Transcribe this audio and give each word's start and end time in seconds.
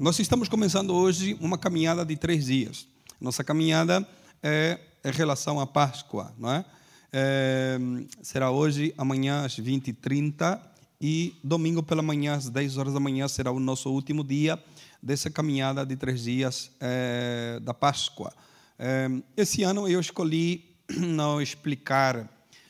Nós 0.00 0.18
estamos 0.18 0.48
começando 0.48 0.94
hoje 0.94 1.36
uma 1.42 1.58
caminhada 1.58 2.06
de 2.06 2.16
três 2.16 2.46
dias. 2.46 2.88
Nossa 3.20 3.44
caminhada 3.44 4.08
é 4.42 4.80
em 5.04 5.12
relação 5.12 5.60
à 5.60 5.66
Páscoa, 5.66 6.32
não 6.38 6.50
é? 6.50 6.64
é 7.12 7.78
será 8.22 8.50
hoje, 8.50 8.94
amanhã 8.96 9.44
às 9.44 9.60
20h30 9.60 10.58
e 10.98 11.36
domingo 11.44 11.82
pela 11.82 12.00
manhã 12.00 12.32
às 12.32 12.48
10 12.48 12.78
horas 12.78 12.94
da 12.94 12.98
manhã 12.98 13.28
será 13.28 13.52
o 13.52 13.60
nosso 13.60 13.90
último 13.90 14.24
dia 14.24 14.58
dessa 15.02 15.28
caminhada 15.28 15.84
de 15.84 15.94
três 15.96 16.22
dias 16.22 16.70
é, 16.80 17.60
da 17.62 17.74
Páscoa. 17.74 18.32
É, 18.78 19.06
esse 19.36 19.62
ano 19.64 19.86
eu 19.86 20.00
escolhi 20.00 20.64
não 20.96 21.42
explicar 21.42 22.26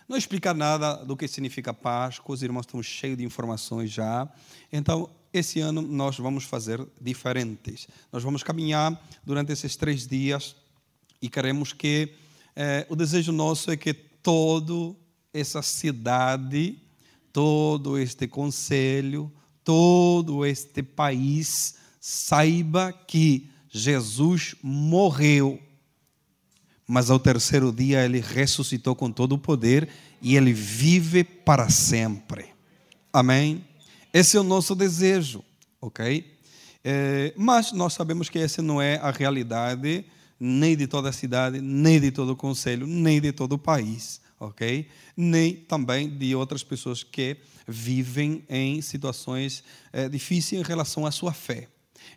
não 0.09 0.17
explicar 0.17 0.53
nada 0.53 0.95
do 1.05 1.17
que 1.17 1.29
significa 1.29 1.73
Páscoa, 1.73 2.35
os 2.35 2.43
irmãos 2.43 2.67
estão 2.67 2.83
cheios 2.83 3.17
de 3.17 3.25
informações 3.25 3.89
já. 3.89 4.29
Então, 4.73 5.09
esse 5.33 5.61
ano 5.61 5.83
nós 5.83 6.19
vamos 6.19 6.45
fazer 6.45 6.85
diferentes. 7.01 7.87
Nós 8.13 8.23
vamos 8.23 8.43
caminhar 8.43 9.01
durante 9.25 9.53
esses 9.53 9.77
três 9.77 10.07
dias 10.07 10.57
e 11.23 11.29
queremos 11.29 11.73
que 11.73 12.15
eh, 12.57 12.87
o 12.89 12.97
desejo 12.97 13.33
nosso 13.33 13.71
é 13.71 13.77
que 13.77 13.93
toda 13.95 14.97
essa 15.33 15.63
cidade, 15.63 16.79
todo 17.33 17.99
este 17.99 18.27
conselho, 18.27 19.33
todo 19.65 20.45
este 20.45 20.83
país 20.83 21.77
saiba 22.01 22.93
que 22.93 23.49
Jesus 23.69 24.57
morreu, 24.63 25.61
mas 26.87 27.09
ao 27.09 27.21
terceiro 27.21 27.73
dia 27.73 28.05
ele 28.05 28.21
ressuscitou 28.21 28.97
com 28.97 29.13
todo 29.13 29.37
o 29.37 29.39
poder 29.39 29.89
e 30.21 30.35
ele 30.35 30.53
vive 30.53 31.23
para 31.23 31.69
sempre. 31.69 32.47
Amém? 33.13 33.65
Esse 34.13 34.37
é 34.37 34.41
o 34.41 34.45
nosso 34.45 34.75
desejo, 34.75 35.45
ok? 35.81 36.37
É, 36.83 37.33
mas 37.37 37.71
nós 37.71 37.93
sabemos 37.93 38.29
que 38.29 38.41
essa 38.41 38.61
não 38.61 38.83
é 38.83 38.97
a 38.97 39.11
realidade 39.13 40.05
nem 40.39 40.77
de 40.77 40.87
toda 40.89 41.11
a 41.11 41.13
cidade, 41.13 41.61
nem 41.61 42.01
de 42.01 42.11
todo 42.11 42.31
o 42.31 42.37
conselho, 42.37 42.87
nem 42.87 43.21
de 43.21 43.31
todo 43.31 43.53
o 43.53 43.59
país, 43.59 44.21
ok? 44.41 44.89
Nem 45.17 45.55
também 45.55 46.09
de 46.09 46.35
outras 46.35 46.65
pessoas 46.65 47.05
que 47.05 47.37
vivem 47.69 48.43
em 48.49 48.83
situações 48.83 49.63
é, 49.93 50.09
difíceis 50.09 50.61
em 50.61 50.65
relação 50.65 51.07
à 51.07 51.13
sua 51.13 51.33
fé. 51.33 51.69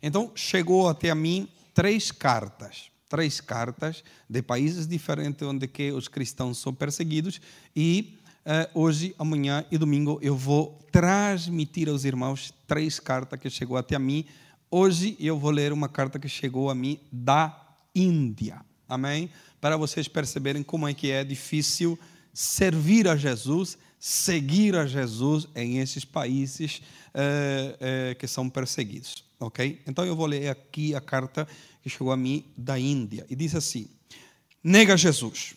Então, 0.01 0.31
chegou 0.33 0.89
até 0.89 1.11
a 1.11 1.15
mim 1.15 1.47
três 1.75 2.11
cartas, 2.11 2.89
três 3.07 3.39
cartas 3.39 4.03
de 4.27 4.41
países 4.41 4.87
diferentes 4.87 5.47
onde 5.47 5.67
que 5.67 5.91
os 5.91 6.07
cristãos 6.07 6.57
são 6.57 6.73
perseguidos 6.73 7.39
e 7.75 8.17
Uh, 8.45 8.67
hoje, 8.81 9.15
amanhã 9.17 9.65
e 9.71 9.77
domingo 9.77 10.19
eu 10.21 10.35
vou 10.35 10.77
transmitir 10.91 11.87
aos 11.87 12.03
irmãos 12.03 12.53
três 12.67 12.99
cartas 12.99 13.39
que 13.39 13.49
chegou 13.49 13.77
até 13.77 13.95
a 13.95 13.99
mim. 13.99 14.25
Hoje 14.69 15.15
eu 15.17 15.39
vou 15.39 15.49
ler 15.49 15.71
uma 15.71 15.87
carta 15.87 16.19
que 16.19 16.27
chegou 16.27 16.69
a 16.69 16.75
mim 16.75 16.99
da 17.09 17.57
Índia. 17.95 18.59
Amém? 18.85 19.29
Para 19.61 19.77
vocês 19.77 20.09
perceberem 20.09 20.61
como 20.61 20.85
é 20.85 20.93
que 20.93 21.09
é 21.09 21.23
difícil 21.23 21.97
servir 22.33 23.07
a 23.07 23.15
Jesus, 23.15 23.77
seguir 23.97 24.75
a 24.75 24.85
Jesus 24.85 25.47
em 25.55 25.77
esses 25.77 26.03
países 26.03 26.81
uh, 27.15 28.11
uh, 28.11 28.15
que 28.19 28.27
são 28.27 28.49
perseguidos. 28.49 29.23
Ok? 29.39 29.81
Então 29.87 30.05
eu 30.05 30.17
vou 30.17 30.25
ler 30.25 30.49
aqui 30.49 30.93
a 30.93 30.99
carta 30.99 31.47
que 31.81 31.89
chegou 31.89 32.11
a 32.11 32.17
mim 32.17 32.43
da 32.57 32.77
Índia 32.77 33.25
e 33.29 33.37
diz 33.37 33.55
assim: 33.55 33.87
Nega 34.61 34.97
Jesus, 34.97 35.55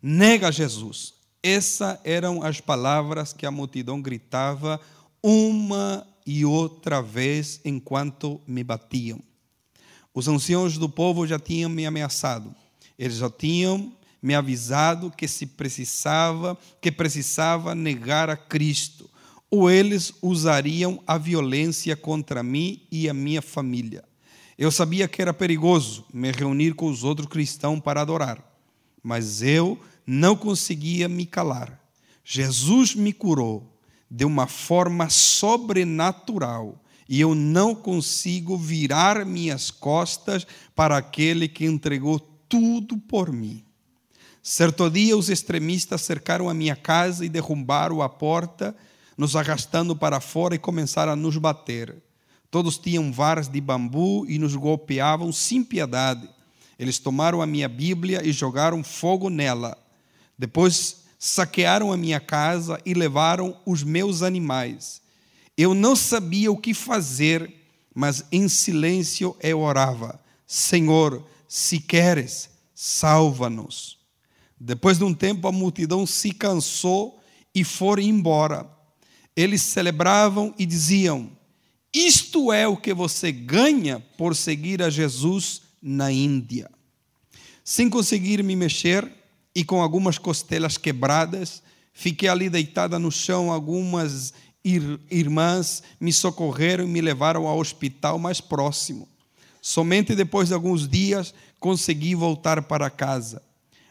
nega 0.00 0.50
Jesus 0.50 1.22
essas 1.44 1.98
eram 2.04 2.42
as 2.42 2.58
palavras 2.58 3.34
que 3.34 3.44
a 3.44 3.50
multidão 3.50 4.00
gritava 4.00 4.80
uma 5.22 6.06
e 6.26 6.42
outra 6.42 7.02
vez 7.02 7.60
enquanto 7.66 8.40
me 8.46 8.64
batiam. 8.64 9.20
Os 10.14 10.26
anciãos 10.26 10.78
do 10.78 10.88
povo 10.88 11.26
já 11.26 11.38
tinham 11.38 11.68
me 11.68 11.84
ameaçado. 11.84 12.54
Eles 12.98 13.16
já 13.16 13.28
tinham 13.28 13.92
me 14.22 14.34
avisado 14.34 15.10
que 15.10 15.28
se 15.28 15.44
precisava, 15.44 16.56
que 16.80 16.90
precisava 16.90 17.74
negar 17.74 18.30
a 18.30 18.36
Cristo, 18.38 19.10
ou 19.50 19.70
eles 19.70 20.14
usariam 20.22 21.02
a 21.06 21.18
violência 21.18 21.94
contra 21.94 22.42
mim 22.42 22.80
e 22.90 23.06
a 23.06 23.12
minha 23.12 23.42
família. 23.42 24.02
Eu 24.56 24.70
sabia 24.70 25.06
que 25.06 25.20
era 25.20 25.34
perigoso 25.34 26.06
me 26.10 26.32
reunir 26.32 26.74
com 26.74 26.86
os 26.86 27.04
outros 27.04 27.28
cristãos 27.28 27.80
para 27.80 28.00
adorar, 28.00 28.42
mas 29.02 29.42
eu 29.42 29.78
não 30.06 30.36
conseguia 30.36 31.08
me 31.08 31.26
calar. 31.26 31.80
Jesus 32.24 32.94
me 32.94 33.12
curou 33.12 33.78
de 34.10 34.24
uma 34.24 34.46
forma 34.46 35.08
sobrenatural 35.10 36.80
e 37.08 37.20
eu 37.20 37.34
não 37.34 37.74
consigo 37.74 38.56
virar 38.56 39.24
minhas 39.26 39.70
costas 39.70 40.46
para 40.74 40.96
aquele 40.96 41.48
que 41.48 41.66
entregou 41.66 42.18
tudo 42.48 42.96
por 42.96 43.32
mim. 43.32 43.64
Certo 44.42 44.90
dia, 44.90 45.16
os 45.16 45.28
extremistas 45.28 46.02
cercaram 46.02 46.48
a 46.48 46.54
minha 46.54 46.76
casa 46.76 47.24
e 47.24 47.28
derrubaram 47.28 48.02
a 48.02 48.08
porta, 48.08 48.76
nos 49.16 49.36
arrastando 49.36 49.96
para 49.96 50.20
fora 50.20 50.54
e 50.54 50.58
começaram 50.58 51.12
a 51.12 51.16
nos 51.16 51.36
bater. 51.36 51.96
Todos 52.50 52.78
tinham 52.78 53.10
varas 53.10 53.48
de 53.48 53.60
bambu 53.60 54.26
e 54.28 54.38
nos 54.38 54.54
golpeavam 54.54 55.32
sem 55.32 55.64
piedade. 55.64 56.28
Eles 56.78 56.98
tomaram 56.98 57.40
a 57.40 57.46
minha 57.46 57.68
Bíblia 57.68 58.20
e 58.24 58.32
jogaram 58.32 58.84
fogo 58.84 59.28
nela. 59.28 59.78
Depois 60.38 61.04
saquearam 61.18 61.92
a 61.92 61.96
minha 61.96 62.20
casa 62.20 62.80
e 62.84 62.92
levaram 62.92 63.56
os 63.64 63.82
meus 63.82 64.22
animais. 64.22 65.00
Eu 65.56 65.72
não 65.74 65.94
sabia 65.94 66.50
o 66.50 66.56
que 66.56 66.74
fazer, 66.74 67.54
mas 67.94 68.24
em 68.30 68.48
silêncio 68.48 69.36
eu 69.40 69.60
orava: 69.60 70.20
Senhor, 70.46 71.24
se 71.48 71.78
queres, 71.78 72.50
salva-nos. 72.74 73.98
Depois 74.58 74.98
de 74.98 75.04
um 75.04 75.14
tempo, 75.14 75.46
a 75.46 75.52
multidão 75.52 76.06
se 76.06 76.32
cansou 76.32 77.20
e 77.54 77.62
foram 77.62 78.02
embora. 78.02 78.68
Eles 79.36 79.62
celebravam 79.62 80.54
e 80.58 80.66
diziam: 80.66 81.30
Isto 81.92 82.52
é 82.52 82.66
o 82.66 82.76
que 82.76 82.92
você 82.92 83.30
ganha 83.30 84.00
por 84.18 84.34
seguir 84.34 84.82
a 84.82 84.90
Jesus 84.90 85.62
na 85.80 86.10
Índia. 86.10 86.70
Sem 87.62 87.88
conseguir 87.88 88.42
me 88.42 88.56
mexer, 88.56 89.10
e 89.54 89.64
com 89.64 89.80
algumas 89.80 90.18
costelas 90.18 90.76
quebradas. 90.76 91.62
Fiquei 91.92 92.28
ali 92.28 92.50
deitada 92.50 92.98
no 92.98 93.12
chão. 93.12 93.52
Algumas 93.52 94.34
ir 94.64 94.98
irmãs 95.10 95.82
me 96.00 96.12
socorreram 96.12 96.84
e 96.84 96.88
me 96.88 97.00
levaram 97.00 97.46
ao 97.46 97.58
hospital 97.58 98.18
mais 98.18 98.40
próximo. 98.40 99.06
Somente 99.60 100.14
depois 100.14 100.48
de 100.48 100.54
alguns 100.54 100.88
dias 100.88 101.34
consegui 101.60 102.14
voltar 102.14 102.62
para 102.62 102.90
casa. 102.90 103.42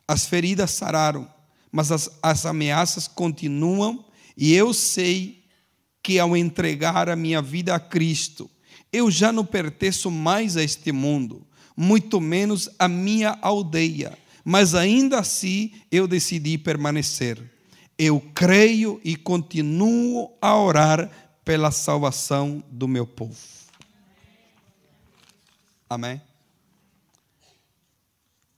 As 0.07 0.25
feridas 0.25 0.71
sararam, 0.71 1.27
mas 1.71 1.91
as, 1.91 2.09
as 2.21 2.45
ameaças 2.45 3.07
continuam, 3.07 4.05
e 4.35 4.53
eu 4.53 4.73
sei 4.73 5.43
que 6.01 6.19
ao 6.19 6.35
entregar 6.35 7.07
a 7.07 7.15
minha 7.15 7.41
vida 7.41 7.73
a 7.73 7.79
Cristo, 7.79 8.49
eu 8.91 9.09
já 9.09 9.31
não 9.31 9.45
pertenço 9.45 10.11
mais 10.11 10.57
a 10.57 10.63
este 10.63 10.91
mundo, 10.91 11.47
muito 11.75 12.19
menos 12.19 12.69
a 12.77 12.87
minha 12.87 13.37
aldeia 13.41 14.17
mas 14.43 14.75
ainda 14.75 15.19
assim 15.19 15.71
eu 15.91 16.07
decidi 16.07 16.57
permanecer. 16.57 17.41
Eu 17.97 18.19
creio 18.33 18.99
e 19.03 19.15
continuo 19.15 20.31
a 20.41 20.57
orar 20.57 21.09
pela 21.45 21.71
salvação 21.71 22.63
do 22.69 22.87
meu 22.87 23.05
povo. 23.05 23.37
Amém? 25.89 26.21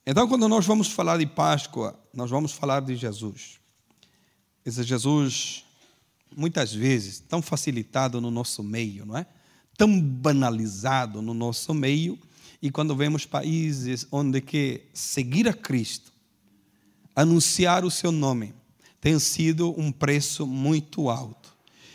Então, 0.06 0.28
quando 0.28 0.48
nós 0.48 0.64
vamos 0.64 0.88
falar 0.88 1.18
de 1.18 1.26
Páscoa, 1.26 1.98
nós 2.14 2.30
vamos 2.30 2.52
falar 2.52 2.80
de 2.80 2.94
Jesus. 2.94 3.58
Esse 4.64 4.82
Jesus, 4.82 5.64
muitas 6.34 6.72
vezes, 6.72 7.18
tão 7.20 7.42
facilitado 7.42 8.20
no 8.20 8.30
nosso 8.30 8.62
meio, 8.62 9.04
não 9.04 9.16
é? 9.18 9.26
Tão 9.76 10.00
banalizado 10.00 11.20
no 11.20 11.34
nosso 11.34 11.74
meio, 11.74 12.18
e 12.60 12.70
quando 12.70 12.96
vemos 12.96 13.26
países 13.26 14.06
onde 14.10 14.40
que 14.40 14.82
seguir 14.92 15.48
a 15.48 15.52
Cristo, 15.52 16.12
anunciar 17.14 17.84
o 17.84 17.90
seu 17.90 18.12
nome, 18.12 18.54
tem 19.00 19.18
sido 19.18 19.74
um 19.78 19.92
preço 19.92 20.46
muito 20.46 21.08
alto. 21.08 21.54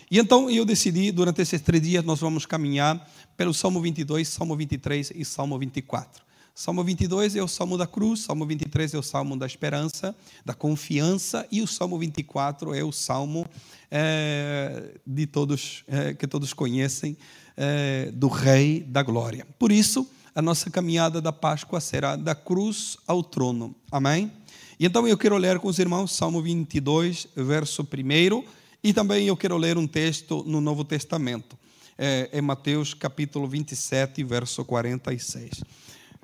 E 0.09 0.19
então 0.19 0.49
eu 0.49 0.65
decidi, 0.65 1.11
durante 1.11 1.41
esses 1.41 1.61
três 1.61 1.81
dias, 1.81 2.03
nós 2.03 2.19
vamos 2.19 2.45
caminhar 2.45 3.09
pelo 3.37 3.53
Salmo 3.53 3.81
22, 3.81 4.27
Salmo 4.27 4.55
23 4.55 5.13
e 5.15 5.23
Salmo 5.23 5.57
24. 5.57 6.23
Salmo 6.53 6.83
22 6.83 7.37
é 7.37 7.41
o 7.41 7.47
Salmo 7.47 7.77
da 7.77 7.87
cruz, 7.87 8.21
Salmo 8.21 8.45
23 8.45 8.93
é 8.93 8.97
o 8.97 9.01
Salmo 9.01 9.37
da 9.37 9.45
esperança, 9.45 10.13
da 10.45 10.53
confiança, 10.53 11.47
e 11.49 11.61
o 11.61 11.67
Salmo 11.67 11.97
24 11.97 12.75
é 12.75 12.83
o 12.83 12.91
Salmo 12.91 13.47
é, 13.89 14.99
de 15.07 15.25
todos, 15.25 15.83
é, 15.87 16.13
que 16.13 16.27
todos 16.27 16.53
conhecem, 16.53 17.17
é, 17.55 18.11
do 18.13 18.27
Rei 18.27 18.81
da 18.81 19.01
Glória. 19.01 19.47
Por 19.57 19.71
isso, 19.71 20.07
a 20.33 20.41
nossa 20.41 20.69
caminhada 20.69 21.21
da 21.21 21.31
Páscoa 21.31 21.79
será 21.81 22.15
da 22.15 22.33
cruz 22.33 22.97
ao 23.05 23.23
trono. 23.23 23.75
Amém? 23.91 24.31
E 24.79 24.85
então 24.85 25.07
eu 25.07 25.17
quero 25.17 25.37
ler 25.37 25.59
com 25.59 25.67
os 25.67 25.77
irmãos 25.77 26.15
Salmo 26.15 26.41
22, 26.41 27.27
verso 27.35 27.83
1, 27.83 28.43
e 28.83 28.93
também 28.93 29.27
eu 29.27 29.37
quero 29.37 29.57
ler 29.57 29.77
um 29.77 29.85
texto 29.85 30.43
no 30.47 30.61
Novo 30.61 30.83
Testamento. 30.83 31.57
é, 31.97 32.29
é 32.31 32.41
Mateus 32.41 32.93
capítulo 32.93 33.47
27, 33.47 34.23
verso 34.23 34.65
46. 34.65 35.63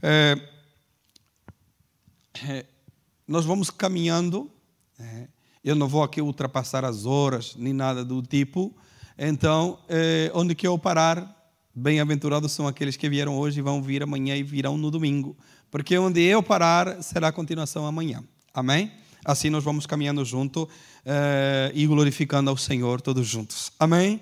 É, 0.01 0.39
é, 2.47 2.65
nós 3.27 3.45
vamos 3.45 3.69
caminhando, 3.69 4.49
é, 4.99 5.27
eu 5.63 5.75
não 5.75 5.87
vou 5.87 6.01
aqui 6.01 6.21
ultrapassar 6.21 6.83
as 6.83 7.05
horas, 7.05 7.55
nem 7.55 7.73
nada 7.73 8.03
do 8.03 8.21
tipo, 8.23 8.75
então, 9.17 9.79
é, 9.89 10.31
onde 10.33 10.53
que 10.53 10.67
eu 10.67 10.77
parar, 10.77 11.36
bem-aventurados 11.77 12.51
são 12.51 12.67
aqueles 12.67 12.97
que 12.97 13.07
vieram 13.07 13.37
hoje 13.37 13.59
e 13.59 13.61
vão 13.61 13.83
vir 13.83 14.01
amanhã 14.01 14.35
e 14.35 14.41
virão 14.41 14.75
no 14.77 14.89
domingo, 14.89 15.37
porque 15.69 15.95
onde 15.95 16.21
eu 16.21 16.41
parar 16.41 17.03
será 17.03 17.27
a 17.27 17.31
continuação 17.31 17.85
amanhã. 17.85 18.23
Amém? 18.51 18.91
Assim 19.23 19.51
nós 19.51 19.63
vamos 19.63 19.85
caminhando 19.85 20.25
junto 20.25 20.67
é, 21.05 21.71
e 21.75 21.85
glorificando 21.85 22.49
ao 22.49 22.57
Senhor 22.57 22.99
todos 22.99 23.27
juntos. 23.27 23.71
Amém? 23.79 24.19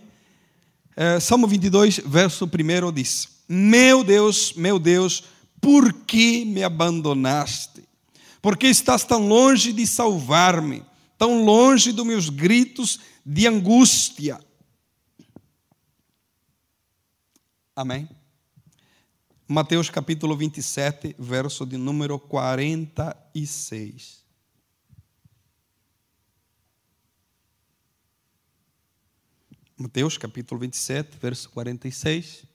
É, 0.98 1.18
Salmo 1.22 1.48
22, 1.48 2.02
verso 2.06 2.46
1 2.46 2.92
diz: 2.92 3.30
Meu 3.48 4.04
Deus, 4.04 4.54
meu 4.58 4.78
Deus, 4.78 5.24
por 5.62 5.94
que 5.94 6.44
me 6.44 6.62
abandonaste? 6.62 7.86
Por 8.42 8.58
que 8.58 8.68
estás 8.68 9.06
tão 9.06 9.28
longe 9.28 9.72
de 9.72 9.88
salvar-me? 9.88 10.84
Tão 11.18 11.46
longe 11.46 11.94
dos 11.94 12.06
meus 12.06 12.30
gritos 12.30 13.00
de 13.26 13.48
angústia? 13.48 14.40
Amém? 17.76 18.08
Mateus 19.46 19.90
capítulo 19.90 20.38
27, 20.38 21.14
verso 21.20 21.66
de 21.66 21.76
número 21.76 22.18
46. 22.18 24.24
Mateus 29.78 30.18
capítulo 30.18 30.62
27, 30.62 31.18
verso 31.22 31.50
46. 31.50 32.46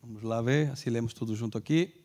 Vamos 0.00 0.22
lá 0.22 0.40
ver, 0.40 0.70
assim 0.70 0.88
lemos 0.88 1.12
tudo 1.12 1.36
junto 1.36 1.58
aqui. 1.58 2.02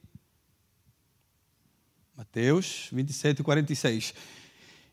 Mateus 2.13 2.89
27, 2.91 3.41
46. 3.41 4.13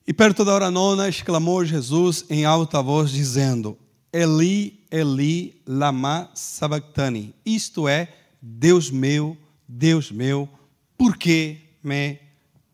E 0.07 0.13
perto 0.13 0.45
da 0.45 0.55
hora 0.55 0.71
nona 0.71 1.09
exclamou 1.09 1.65
Jesus 1.65 2.27
em 2.31 2.45
alta 2.45 2.81
voz, 2.81 3.11
dizendo: 3.11 3.77
Eli, 4.15 4.87
Eli, 4.93 5.61
lama 5.67 6.31
sabachthani. 6.35 7.35
Isto 7.45 7.89
é, 7.89 8.15
Deus 8.41 8.89
meu, 8.89 9.37
Deus 9.67 10.13
meu, 10.13 10.49
por 10.97 11.17
que 11.17 11.59
me 11.83 12.21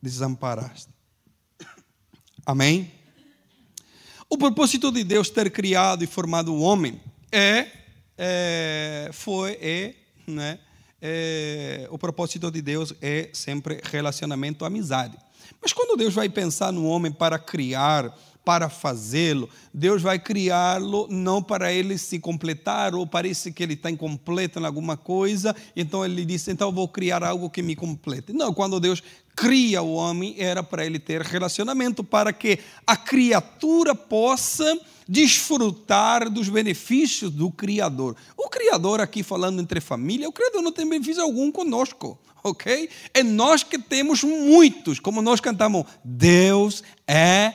desamparaste? 0.02 0.90
Amém? 2.44 2.92
O 4.28 4.36
propósito 4.36 4.92
de 4.92 5.02
Deus 5.02 5.30
ter 5.30 5.50
criado 5.50 6.04
e 6.04 6.06
formado 6.06 6.52
o 6.52 6.60
homem 6.60 7.00
é, 7.32 7.68
é 8.18 9.08
foi, 9.10 9.52
é, 9.62 9.94
né? 10.26 10.58
É, 11.00 11.88
o 11.90 11.96
propósito 11.96 12.50
de 12.50 12.60
Deus 12.60 12.92
é 13.00 13.30
sempre 13.32 13.80
relacionamento, 13.82 14.66
amizade. 14.66 15.16
Mas 15.58 15.72
quando 15.72 15.96
Deus 15.96 16.12
vai 16.12 16.28
pensar 16.28 16.70
no 16.70 16.84
homem 16.84 17.10
para 17.10 17.38
criar, 17.38 18.14
para 18.50 18.68
fazê-lo, 18.68 19.48
Deus 19.72 20.02
vai 20.02 20.18
criá-lo 20.18 21.06
não 21.08 21.40
para 21.40 21.72
ele 21.72 21.96
se 21.96 22.18
completar, 22.18 22.96
ou 22.96 23.06
parece 23.06 23.52
que 23.52 23.62
ele 23.62 23.74
está 23.74 23.88
incompleto 23.88 24.58
em 24.58 24.66
alguma 24.66 24.96
coisa, 24.96 25.54
então 25.76 26.04
ele 26.04 26.24
diz: 26.24 26.48
então 26.48 26.72
vou 26.72 26.88
criar 26.88 27.22
algo 27.22 27.48
que 27.48 27.62
me 27.62 27.76
complete. 27.76 28.32
Não, 28.32 28.52
quando 28.52 28.80
Deus 28.80 29.04
cria 29.36 29.80
o 29.82 29.92
homem, 29.92 30.34
era 30.36 30.64
para 30.64 30.84
ele 30.84 30.98
ter 30.98 31.22
relacionamento, 31.22 32.02
para 32.02 32.32
que 32.32 32.58
a 32.84 32.96
criatura 32.96 33.94
possa 33.94 34.64
desfrutar 35.08 36.28
dos 36.28 36.48
benefícios 36.48 37.30
do 37.30 37.52
Criador. 37.52 38.16
O 38.36 38.48
Criador, 38.48 39.00
aqui 39.00 39.22
falando 39.22 39.62
entre 39.62 39.80
família, 39.80 40.28
o 40.28 40.32
Criador 40.32 40.60
não 40.60 40.72
tem 40.72 40.88
benefício 40.88 41.22
algum 41.22 41.52
conosco, 41.52 42.18
ok? 42.42 42.90
É 43.14 43.22
nós 43.22 43.62
que 43.62 43.78
temos 43.78 44.24
muitos, 44.24 44.98
como 44.98 45.22
nós 45.22 45.38
cantamos, 45.38 45.84
Deus 46.04 46.82
é 47.06 47.54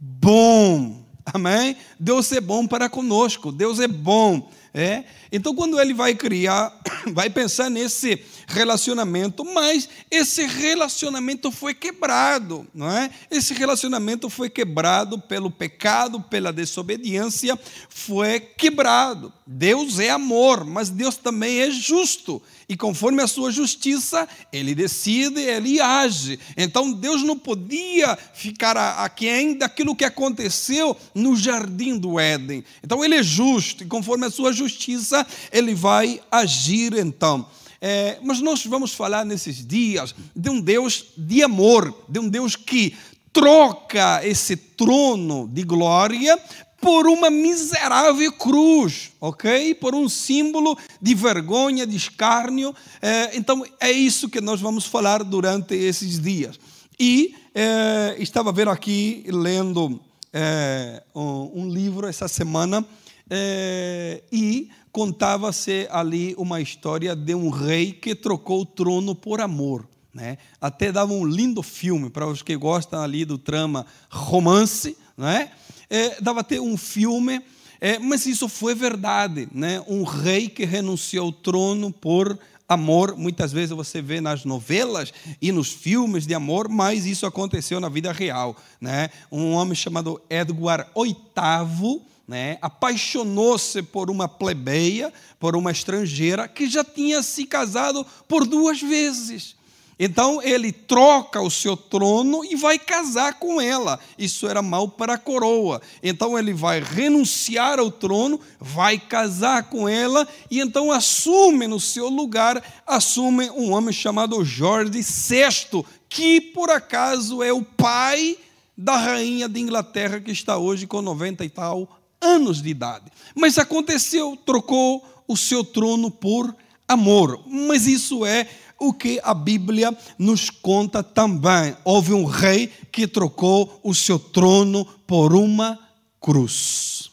bom, 0.00 1.04
amém? 1.26 1.76
Deus 1.98 2.32
é 2.32 2.40
bom 2.40 2.66
para 2.66 2.88
conosco, 2.88 3.52
Deus 3.52 3.78
é 3.78 3.86
bom. 3.86 4.50
É? 4.72 5.02
Então, 5.32 5.54
quando 5.54 5.80
ele 5.80 5.92
vai 5.92 6.14
criar, 6.14 6.72
vai 7.12 7.28
pensar 7.28 7.68
nesse 7.68 8.24
relacionamento, 8.50 9.44
mas 9.44 9.88
esse 10.10 10.44
relacionamento 10.46 11.50
foi 11.50 11.72
quebrado, 11.72 12.66
não 12.74 12.90
é? 12.90 13.10
Esse 13.30 13.54
relacionamento 13.54 14.28
foi 14.28 14.50
quebrado 14.50 15.18
pelo 15.18 15.50
pecado, 15.50 16.20
pela 16.20 16.52
desobediência, 16.52 17.58
foi 17.88 18.40
quebrado. 18.40 19.32
Deus 19.46 19.98
é 19.98 20.10
amor, 20.10 20.64
mas 20.64 20.90
Deus 20.90 21.16
também 21.16 21.60
é 21.60 21.70
justo. 21.70 22.42
E 22.68 22.76
conforme 22.76 23.22
a 23.22 23.26
sua 23.26 23.50
justiça, 23.50 24.28
ele 24.52 24.74
decide, 24.74 25.40
ele 25.40 25.80
age. 25.80 26.38
Então 26.56 26.92
Deus 26.92 27.22
não 27.22 27.38
podia 27.38 28.16
ficar 28.34 28.76
aquém 28.76 29.54
daquilo 29.54 29.96
que 29.96 30.04
aconteceu 30.04 30.96
no 31.14 31.36
jardim 31.36 31.96
do 31.96 32.18
Éden. 32.18 32.64
Então 32.82 33.04
ele 33.04 33.16
é 33.16 33.22
justo, 33.22 33.84
e 33.84 33.86
conforme 33.86 34.26
a 34.26 34.30
sua 34.30 34.52
justiça, 34.52 35.26
ele 35.52 35.74
vai 35.74 36.20
agir 36.30 36.94
então. 36.96 37.48
É, 37.80 38.18
mas 38.22 38.40
nós 38.40 38.64
vamos 38.66 38.92
falar 38.92 39.24
nesses 39.24 39.66
dias 39.66 40.14
de 40.36 40.50
um 40.50 40.60
Deus 40.60 41.06
de 41.16 41.42
amor, 41.42 42.04
de 42.08 42.18
um 42.18 42.28
Deus 42.28 42.54
que 42.54 42.94
troca 43.32 44.20
esse 44.26 44.56
trono 44.56 45.48
de 45.48 45.62
glória 45.62 46.38
por 46.80 47.06
uma 47.06 47.30
miserável 47.30 48.32
cruz, 48.32 49.12
ok? 49.20 49.74
Por 49.74 49.94
um 49.94 50.08
símbolo 50.08 50.76
de 51.00 51.14
vergonha, 51.14 51.86
de 51.86 51.96
escárnio. 51.96 52.74
É, 53.02 53.36
então 53.36 53.64
é 53.78 53.90
isso 53.92 54.28
que 54.28 54.40
nós 54.40 54.60
vamos 54.60 54.86
falar 54.86 55.22
durante 55.22 55.74
esses 55.74 56.18
dias. 56.18 56.58
E 56.98 57.34
é, 57.54 58.16
estava 58.18 58.52
vendo 58.52 58.70
aqui, 58.70 59.24
lendo 59.28 60.00
é, 60.32 61.02
um, 61.14 61.62
um, 61.62 61.68
livro 61.68 62.06
essa 62.06 62.28
semana, 62.28 62.84
é, 63.30 64.22
e 64.32 64.68
contava-se 64.90 65.86
ali 65.90 66.34
uma 66.36 66.60
história 66.60 67.14
de 67.14 67.34
um 67.34 67.48
rei 67.48 67.92
que 67.92 68.14
trocou 68.14 68.62
o 68.62 68.66
trono 68.66 69.14
por 69.14 69.40
amor. 69.40 69.88
Né? 70.12 70.38
Até 70.60 70.90
dava 70.90 71.12
um 71.12 71.24
lindo 71.24 71.62
filme 71.62 72.10
para 72.10 72.26
os 72.26 72.42
que 72.42 72.56
gostam 72.56 73.00
ali 73.00 73.24
do 73.24 73.38
trama 73.38 73.86
romance, 74.10 74.96
né? 75.16 75.52
é, 75.88 76.20
dava 76.20 76.40
até 76.40 76.60
um 76.60 76.76
filme, 76.76 77.40
é, 77.80 77.98
mas 77.98 78.26
isso 78.26 78.48
foi 78.48 78.74
verdade. 78.74 79.48
Né? 79.52 79.82
Um 79.86 80.02
rei 80.02 80.48
que 80.48 80.64
renunciou 80.64 81.26
ao 81.26 81.32
trono 81.32 81.92
por 81.92 82.38
amor, 82.68 83.16
muitas 83.16 83.52
vezes 83.52 83.70
você 83.70 84.00
vê 84.00 84.20
nas 84.20 84.44
novelas 84.44 85.12
e 85.42 85.50
nos 85.50 85.72
filmes 85.72 86.24
de 86.26 86.34
amor, 86.34 86.68
mas 86.68 87.04
isso 87.04 87.26
aconteceu 87.26 87.80
na 87.80 87.88
vida 87.88 88.12
real. 88.12 88.56
Né? 88.80 89.10
Um 89.30 89.52
homem 89.52 89.74
chamado 89.74 90.20
Edward 90.30 90.86
VIII 90.96 92.09
né, 92.30 92.58
apaixonou-se 92.62 93.82
por 93.82 94.08
uma 94.08 94.28
plebeia, 94.28 95.12
por 95.36 95.56
uma 95.56 95.72
estrangeira 95.72 96.46
que 96.46 96.70
já 96.70 96.84
tinha 96.84 97.24
se 97.24 97.44
casado 97.44 98.06
por 98.28 98.46
duas 98.46 98.80
vezes. 98.80 99.56
Então 99.98 100.40
ele 100.40 100.70
troca 100.70 101.42
o 101.42 101.50
seu 101.50 101.76
trono 101.76 102.44
e 102.44 102.54
vai 102.54 102.78
casar 102.78 103.34
com 103.34 103.60
ela. 103.60 103.98
Isso 104.16 104.46
era 104.46 104.62
mal 104.62 104.88
para 104.88 105.14
a 105.14 105.18
coroa. 105.18 105.82
Então 106.04 106.38
ele 106.38 106.54
vai 106.54 106.80
renunciar 106.80 107.80
ao 107.80 107.90
trono, 107.90 108.40
vai 108.60 108.96
casar 108.96 109.64
com 109.64 109.88
ela 109.88 110.26
e 110.48 110.60
então 110.60 110.92
assume 110.92 111.66
no 111.66 111.80
seu 111.80 112.08
lugar, 112.08 112.62
assume 112.86 113.50
um 113.50 113.72
homem 113.72 113.92
chamado 113.92 114.44
Jorge 114.44 115.02
VI, 115.02 115.84
que 116.08 116.40
por 116.40 116.70
acaso 116.70 117.42
é 117.42 117.52
o 117.52 117.64
pai 117.64 118.38
da 118.78 118.96
rainha 118.96 119.48
de 119.48 119.58
Inglaterra 119.58 120.20
que 120.20 120.30
está 120.30 120.56
hoje 120.56 120.86
com 120.86 121.02
90 121.02 121.44
e 121.44 121.50
tal 121.50 121.99
anos 122.20 122.60
de 122.62 122.68
idade. 122.68 123.06
Mas 123.34 123.58
aconteceu, 123.58 124.36
trocou 124.44 125.04
o 125.26 125.36
seu 125.36 125.64
trono 125.64 126.10
por 126.10 126.54
amor. 126.86 127.42
Mas 127.46 127.86
isso 127.86 128.24
é 128.26 128.48
o 128.78 128.92
que 128.92 129.20
a 129.22 129.34
Bíblia 129.34 129.96
nos 130.18 130.50
conta 130.50 131.02
também. 131.02 131.76
Houve 131.84 132.12
um 132.12 132.24
rei 132.24 132.68
que 132.90 133.06
trocou 133.06 133.80
o 133.82 133.94
seu 133.94 134.18
trono 134.18 134.84
por 135.06 135.34
uma 135.34 135.78
cruz. 136.20 137.10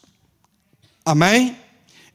Amém? 1.04 1.56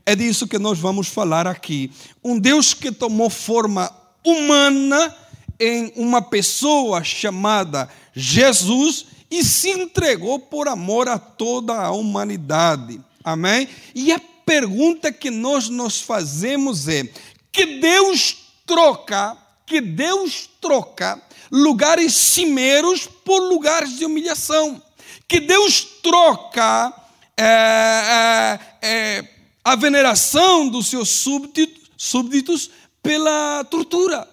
É 0.05 0.15
disso 0.15 0.47
que 0.47 0.59
nós 0.59 0.77
vamos 0.77 1.07
falar 1.07 1.47
aqui. 1.47 1.91
Um 2.23 2.37
Deus 2.37 2.73
que 2.73 2.91
tomou 2.91 3.29
forma 3.29 3.91
humana 4.25 5.15
em 5.59 5.93
uma 5.95 6.21
pessoa 6.21 7.03
chamada 7.03 7.87
Jesus 8.13 9.05
e 9.33 9.43
se 9.43 9.71
entregou 9.71 10.37
por 10.37 10.67
amor 10.67 11.09
a 11.09 11.17
toda 11.17 11.73
a 11.73 11.91
humanidade. 11.91 13.01
Amém? 13.23 13.67
E 13.95 14.11
a 14.11 14.21
pergunta 14.45 15.11
que 15.11 15.31
nós 15.31 15.69
nos 15.69 15.99
fazemos 16.01 16.87
é: 16.87 17.09
que 17.51 17.79
Deus 17.79 18.37
troca 18.65 19.37
que 19.65 19.81
Deus 19.81 20.49
troca 20.61 21.21
lugares 21.51 22.13
cimeiros 22.13 23.07
por 23.07 23.39
lugares 23.39 23.97
de 23.97 24.05
humilhação. 24.05 24.81
Que 25.27 25.39
Deus 25.39 25.83
troca 26.03 26.93
é, 27.35 27.43
é, 27.43 28.87
é, 28.87 29.29
a 29.63 29.75
veneração 29.75 30.69
dos 30.69 30.87
seus 30.87 31.09
súbditos, 31.09 31.89
súbditos 31.97 32.69
pela 33.01 33.63
tortura, 33.63 34.27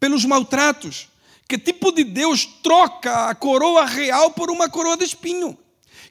pelos 0.00 0.24
maltratos. 0.24 1.08
Que 1.48 1.56
tipo 1.56 1.90
de 1.90 2.04
Deus 2.04 2.44
troca 2.62 3.30
a 3.30 3.34
coroa 3.34 3.86
real 3.86 4.30
por 4.32 4.50
uma 4.50 4.68
coroa 4.68 4.98
de 4.98 5.04
espinho? 5.04 5.56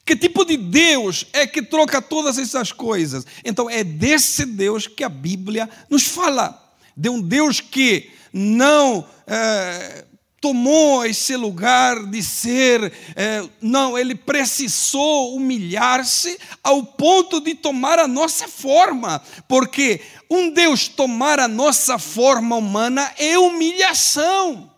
Que 0.04 0.16
tipo 0.16 0.44
de 0.44 0.56
Deus 0.56 1.26
é 1.32 1.46
que 1.46 1.62
troca 1.62 2.02
todas 2.02 2.38
essas 2.38 2.72
coisas? 2.72 3.24
Então 3.44 3.70
é 3.70 3.84
desse 3.84 4.44
Deus 4.44 4.88
que 4.88 5.04
a 5.04 5.08
Bíblia 5.08 5.70
nos 5.88 6.04
fala. 6.06 6.60
De 6.96 7.08
um 7.08 7.20
Deus 7.20 7.60
que 7.60 8.10
não 8.32 9.06
é, 9.28 10.04
tomou 10.40 11.04
esse 11.04 11.36
lugar 11.36 12.04
de 12.06 12.22
ser, 12.22 12.92
é, 13.14 13.46
não, 13.60 13.96
ele 13.96 14.16
precisou 14.16 15.36
humilhar-se 15.36 16.36
ao 16.64 16.82
ponto 16.84 17.40
de 17.40 17.54
tomar 17.54 18.00
a 18.00 18.08
nossa 18.08 18.48
forma, 18.48 19.22
porque 19.46 20.00
um 20.28 20.50
Deus 20.50 20.88
tomar 20.88 21.38
a 21.38 21.46
nossa 21.46 21.98
forma 21.98 22.56
humana 22.56 23.12
é 23.16 23.38
humilhação. 23.38 24.68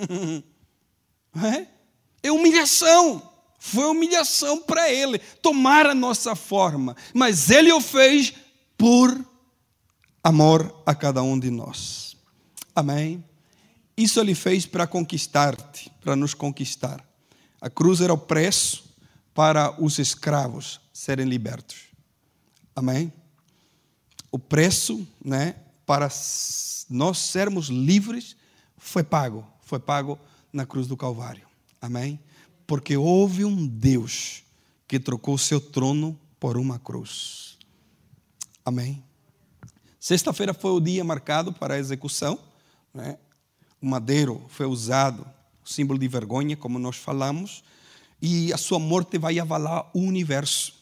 é? 1.44 1.66
é 2.22 2.32
humilhação. 2.32 3.22
Foi 3.58 3.84
humilhação 3.84 4.62
para 4.62 4.90
ele 4.90 5.18
tomar 5.18 5.86
a 5.86 5.94
nossa 5.94 6.34
forma, 6.34 6.96
mas 7.12 7.50
ele 7.50 7.70
o 7.70 7.80
fez 7.80 8.32
por 8.76 9.22
amor 10.24 10.82
a 10.86 10.94
cada 10.94 11.22
um 11.22 11.38
de 11.38 11.50
nós. 11.50 12.16
Amém? 12.74 13.22
Isso 13.96 14.18
ele 14.18 14.34
fez 14.34 14.64
para 14.64 14.86
conquistar-te, 14.86 15.92
para 16.00 16.16
nos 16.16 16.32
conquistar. 16.32 17.06
A 17.60 17.68
cruz 17.68 18.00
era 18.00 18.14
o 18.14 18.18
preço 18.18 18.84
para 19.34 19.74
os 19.82 19.98
escravos 19.98 20.80
serem 20.90 21.26
libertos. 21.26 21.90
Amém? 22.74 23.12
O 24.32 24.38
preço, 24.38 25.06
né, 25.22 25.56
para 25.84 26.08
nós 26.88 27.18
sermos 27.18 27.66
livres 27.68 28.36
foi 28.78 29.02
pago, 29.02 29.46
foi 29.70 29.78
pago 29.78 30.18
na 30.52 30.66
cruz 30.66 30.86
do 30.86 30.96
Calvário. 30.96 31.46
Amém? 31.80 32.20
porque 32.70 32.96
houve 32.96 33.44
um 33.44 33.66
Deus 33.66 34.44
que 34.86 35.00
trocou 35.00 35.36
seu 35.36 35.60
trono 35.60 36.16
por 36.38 36.56
uma 36.56 36.78
cruz. 36.78 37.58
Amém? 38.64 39.02
Sexta-feira 39.98 40.54
foi 40.54 40.70
o 40.70 40.78
dia 40.78 41.02
marcado 41.02 41.52
para 41.52 41.74
a 41.74 41.78
execução. 41.80 42.38
Né? 42.94 43.18
O 43.82 43.86
madeiro 43.88 44.40
foi 44.50 44.66
usado, 44.66 45.26
símbolo 45.64 45.98
de 45.98 46.06
vergonha, 46.06 46.56
como 46.56 46.78
nós 46.78 46.94
falamos, 46.94 47.64
e 48.22 48.52
a 48.52 48.56
sua 48.56 48.78
morte 48.78 49.18
vai 49.18 49.40
abalar 49.40 49.90
o 49.92 49.98
universo. 49.98 50.72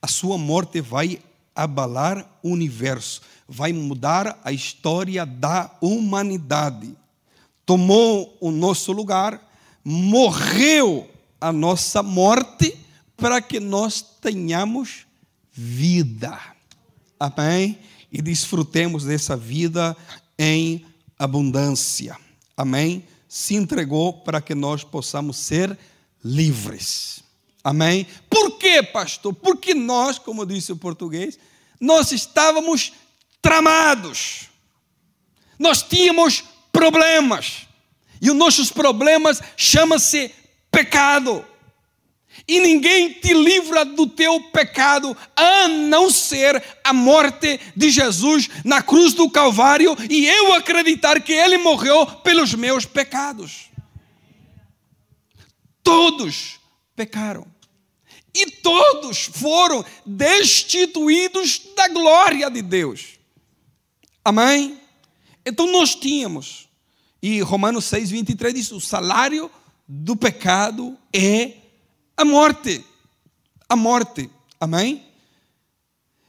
A 0.00 0.06
sua 0.06 0.38
morte 0.38 0.80
vai 0.80 1.20
abalar 1.56 2.38
o 2.40 2.50
universo, 2.50 3.20
vai 3.48 3.72
mudar 3.72 4.40
a 4.44 4.52
história 4.52 5.26
da 5.26 5.76
humanidade. 5.80 6.96
Tomou 7.66 8.38
o 8.40 8.52
nosso 8.52 8.92
lugar, 8.92 9.42
morreu 9.84 11.10
a 11.40 11.52
nossa 11.52 12.02
morte 12.02 12.78
para 13.16 13.42
que 13.42 13.58
nós 13.58 14.00
tenhamos 14.20 15.04
vida. 15.52 16.38
Amém? 17.18 17.78
E 18.12 18.22
desfrutemos 18.22 19.04
dessa 19.04 19.36
vida 19.36 19.96
em 20.38 20.86
abundância. 21.18 22.16
Amém? 22.56 23.04
Se 23.28 23.56
entregou 23.56 24.12
para 24.12 24.40
que 24.40 24.54
nós 24.54 24.84
possamos 24.84 25.36
ser 25.36 25.76
livres. 26.24 27.20
Amém? 27.64 28.06
Por 28.30 28.58
quê, 28.58 28.80
pastor? 28.80 29.34
Porque 29.34 29.74
nós, 29.74 30.20
como 30.20 30.46
disse 30.46 30.70
o 30.70 30.76
português, 30.76 31.36
nós 31.80 32.12
estávamos 32.12 32.92
tramados. 33.42 34.48
Nós 35.58 35.82
tínhamos 35.82 36.44
problemas. 36.76 37.66
E 38.20 38.30
os 38.30 38.36
nossos 38.36 38.70
problemas 38.70 39.40
chamam-se 39.56 40.30
pecado. 40.70 41.42
E 42.46 42.60
ninguém 42.60 43.14
te 43.14 43.32
livra 43.32 43.82
do 43.82 44.06
teu 44.06 44.38
pecado 44.52 45.16
a 45.34 45.66
não 45.68 46.10
ser 46.10 46.62
a 46.84 46.92
morte 46.92 47.58
de 47.74 47.88
Jesus 47.88 48.50
na 48.62 48.82
cruz 48.82 49.14
do 49.14 49.30
Calvário 49.30 49.96
e 50.10 50.26
eu 50.26 50.52
acreditar 50.52 51.20
que 51.22 51.32
ele 51.32 51.56
morreu 51.56 52.06
pelos 52.06 52.54
meus 52.54 52.84
pecados. 52.84 53.70
Todos 55.82 56.60
pecaram. 56.94 57.46
E 58.34 58.50
todos 58.50 59.30
foram 59.32 59.82
destituídos 60.04 61.62
da 61.74 61.88
glória 61.88 62.50
de 62.50 62.60
Deus. 62.60 63.18
Amém? 64.22 64.78
Então 65.46 65.70
nós 65.70 65.94
tínhamos, 65.94 66.65
e 67.26 67.40
Romanos 67.40 67.86
6, 67.86 68.10
23 68.10 68.54
diz: 68.54 68.70
o 68.70 68.80
salário 68.80 69.50
do 69.88 70.14
pecado 70.14 70.96
é 71.12 71.54
a 72.16 72.24
morte. 72.24 72.84
A 73.68 73.74
morte. 73.74 74.30
Amém? 74.60 75.04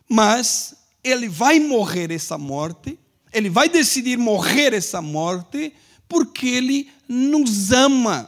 Mas 0.09 0.73
ele 1.03 1.29
vai 1.29 1.59
morrer 1.59 2.11
essa 2.11 2.35
morte, 2.35 2.97
ele 3.31 3.47
vai 3.47 3.69
decidir 3.69 4.17
morrer 4.17 4.73
essa 4.73 4.99
morte 4.99 5.71
porque 6.09 6.47
ele 6.47 6.89
nos 7.07 7.71
ama, 7.71 8.27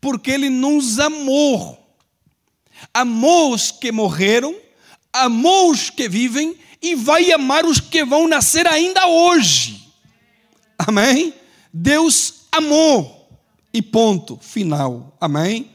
porque 0.00 0.30
ele 0.30 0.48
nos 0.48 0.98
amou. 0.98 1.78
Amou 2.94 3.52
os 3.52 3.70
que 3.70 3.92
morreram, 3.92 4.56
amou 5.12 5.70
os 5.70 5.90
que 5.90 6.08
vivem 6.08 6.56
e 6.80 6.94
vai 6.94 7.30
amar 7.32 7.66
os 7.66 7.80
que 7.80 8.02
vão 8.02 8.26
nascer 8.26 8.66
ainda 8.66 9.06
hoje. 9.06 9.92
Amém? 10.78 11.41
Deus 11.72 12.46
amou. 12.52 13.20
E 13.72 13.80
ponto 13.80 14.36
final. 14.38 15.16
Amém? 15.18 15.70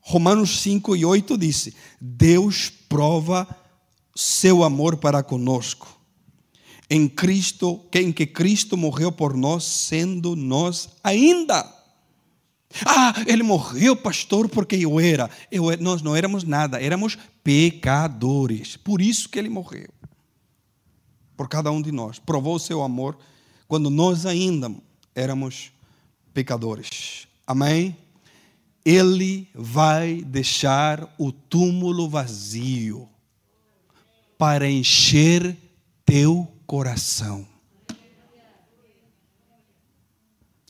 Romanos 0.00 0.60
5 0.60 0.96
e 0.96 1.04
8 1.04 1.36
disse: 1.36 1.74
Deus 2.00 2.70
prova 2.88 3.46
seu 4.14 4.62
amor 4.62 4.96
para 4.96 5.22
conosco. 5.22 5.88
Em 6.88 7.06
Cristo, 7.08 7.80
em 7.92 8.12
que 8.12 8.24
Cristo 8.24 8.76
morreu 8.76 9.12
por 9.12 9.36
nós, 9.36 9.64
sendo 9.64 10.34
nós 10.34 10.88
ainda. 11.02 11.74
Ah, 12.86 13.14
ele 13.26 13.42
morreu, 13.42 13.96
pastor, 13.96 14.48
porque 14.48 14.76
eu 14.76 14.98
era. 15.00 15.28
Eu, 15.50 15.64
nós 15.78 16.00
não 16.00 16.14
éramos 16.14 16.44
nada, 16.44 16.80
éramos 16.80 17.18
pecadores. 17.42 18.76
Por 18.76 19.02
isso 19.02 19.28
que 19.28 19.38
ele 19.38 19.48
morreu. 19.48 19.88
Por 21.36 21.48
cada 21.48 21.70
um 21.70 21.82
de 21.82 21.92
nós. 21.92 22.18
Provou 22.18 22.56
o 22.56 22.60
seu 22.60 22.82
amor 22.82 23.18
quando 23.66 23.90
nós 23.90 24.24
ainda 24.24 24.72
éramos 25.18 25.72
pecadores. 26.32 27.26
Amém? 27.44 27.96
Ele 28.84 29.48
vai 29.52 30.22
deixar 30.22 31.12
o 31.18 31.32
túmulo 31.32 32.08
vazio 32.08 33.08
para 34.38 34.70
encher 34.70 35.56
teu 36.06 36.46
coração. 36.66 37.46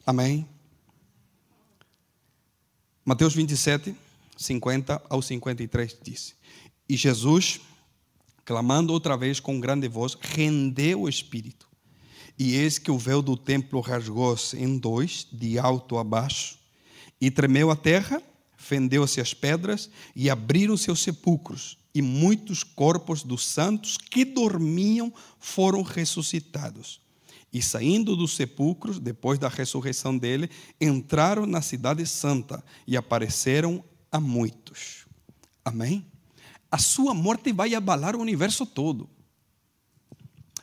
Amém? 0.06 0.48
Mateus 3.04 3.34
27, 3.34 3.94
50 4.34 5.02
ao 5.10 5.20
53 5.20 5.98
diz: 6.02 6.34
E 6.88 6.96
Jesus, 6.96 7.60
clamando 8.46 8.94
outra 8.94 9.14
vez 9.14 9.38
com 9.38 9.60
grande 9.60 9.86
voz, 9.88 10.16
rendeu 10.18 11.02
o 11.02 11.08
espírito 11.08 11.67
e 12.38 12.54
eis 12.54 12.78
que 12.78 12.90
o 12.90 12.98
véu 12.98 13.20
do 13.20 13.36
templo 13.36 13.80
rasgou-se 13.80 14.56
em 14.56 14.78
dois, 14.78 15.26
de 15.32 15.58
alto 15.58 15.98
a 15.98 16.04
baixo, 16.04 16.56
e 17.20 17.30
tremeu 17.30 17.70
a 17.70 17.76
terra, 17.76 18.22
fendeu-se 18.56 19.20
as 19.20 19.34
pedras, 19.34 19.90
e 20.14 20.30
abriram-se 20.30 20.90
os 20.90 21.00
sepulcros, 21.00 21.76
e 21.92 22.00
muitos 22.00 22.62
corpos 22.62 23.24
dos 23.24 23.44
santos 23.44 23.96
que 23.96 24.24
dormiam 24.24 25.12
foram 25.40 25.82
ressuscitados. 25.82 27.00
E 27.52 27.60
saindo 27.60 28.14
dos 28.14 28.36
sepulcros, 28.36 29.00
depois 29.00 29.38
da 29.38 29.48
ressurreição 29.48 30.16
dele, 30.16 30.48
entraram 30.80 31.46
na 31.46 31.62
cidade 31.62 32.06
santa 32.06 32.62
e 32.86 32.96
apareceram 32.96 33.82
a 34.12 34.20
muitos. 34.20 35.06
Amém? 35.64 36.06
A 36.70 36.78
sua 36.78 37.14
morte 37.14 37.52
vai 37.52 37.74
abalar 37.74 38.14
o 38.14 38.20
universo 38.20 38.66
todo. 38.66 39.08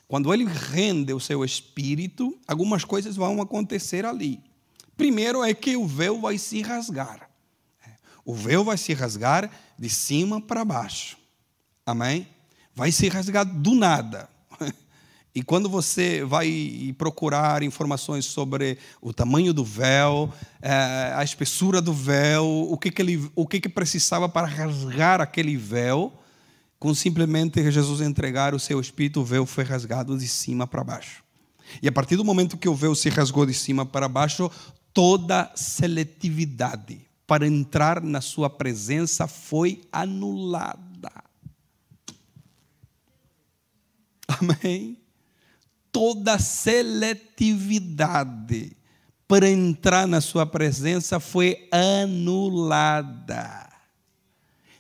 Quando 0.08 0.34
ele 0.34 0.46
rende 0.46 1.14
o 1.14 1.20
seu 1.20 1.44
espírito, 1.44 2.38
algumas 2.48 2.84
coisas 2.84 3.16
vão 3.16 3.42
acontecer 3.42 4.06
ali. 4.06 4.40
Primeiro 4.96 5.44
é 5.44 5.54
que 5.54 5.76
o 5.76 5.88
véu 5.88 6.22
vai 6.22 6.38
se 6.38 6.62
rasgar. 6.62 7.30
O 8.24 8.34
véu 8.34 8.64
vai 8.64 8.78
se 8.78 8.94
rasgar 8.94 9.50
de 9.78 9.90
cima 9.90 10.42
para 10.42 10.66
baixo. 10.66 11.18
Amém? 11.86 12.28
Vai 12.74 12.92
se 12.92 13.08
rasgar 13.08 13.46
do 13.46 13.76
nada. 13.76 14.30
E 15.38 15.44
quando 15.44 15.68
você 15.68 16.24
vai 16.24 16.96
procurar 16.98 17.62
informações 17.62 18.24
sobre 18.24 18.78
o 19.02 19.12
tamanho 19.12 19.54
do 19.54 19.66
véu, 19.66 20.34
eh, 20.62 21.14
a 21.14 21.22
espessura 21.26 21.82
do 21.82 21.92
véu, 21.92 22.46
o 22.48 22.78
que, 22.78 22.90
que, 22.90 23.02
ele, 23.02 23.30
o 23.36 23.46
que, 23.46 23.60
que 23.60 23.68
precisava 23.68 24.30
para 24.30 24.48
rasgar 24.48 25.20
aquele 25.20 25.58
véu, 25.58 26.14
com 26.80 26.94
simplesmente 26.94 27.72
Jesus 27.72 28.02
entregar 28.02 28.54
o 28.54 28.60
seu 28.60 28.80
espírito, 28.80 29.22
o 29.22 29.26
véu 29.26 29.46
foi 29.46 29.64
rasgado 29.64 30.18
de 30.18 30.28
cima 30.28 30.68
para 30.68 30.84
baixo. 30.84 31.24
E 31.82 31.88
a 31.88 31.92
partir 31.92 32.16
do 32.16 32.26
momento 32.26 32.58
que 32.58 32.70
o 32.70 32.76
véu 32.76 32.94
se 32.94 33.10
rasgou 33.10 33.46
de 33.46 33.54
cima 33.54 33.86
para 33.86 34.08
baixo, 34.08 34.52
toda 34.94 35.52
seletividade 35.56 37.02
para 37.26 37.48
entrar 37.48 38.02
na 38.02 38.22
sua 38.22 38.50
presença 38.50 39.28
foi 39.28 39.82
anulada. 39.92 41.12
Amém? 44.28 45.06
toda 45.96 46.38
seletividade 46.38 48.76
para 49.26 49.50
entrar 49.50 50.06
na 50.06 50.20
sua 50.20 50.46
presença 50.46 51.22
foi 51.22 51.70
anulada. 51.72 53.70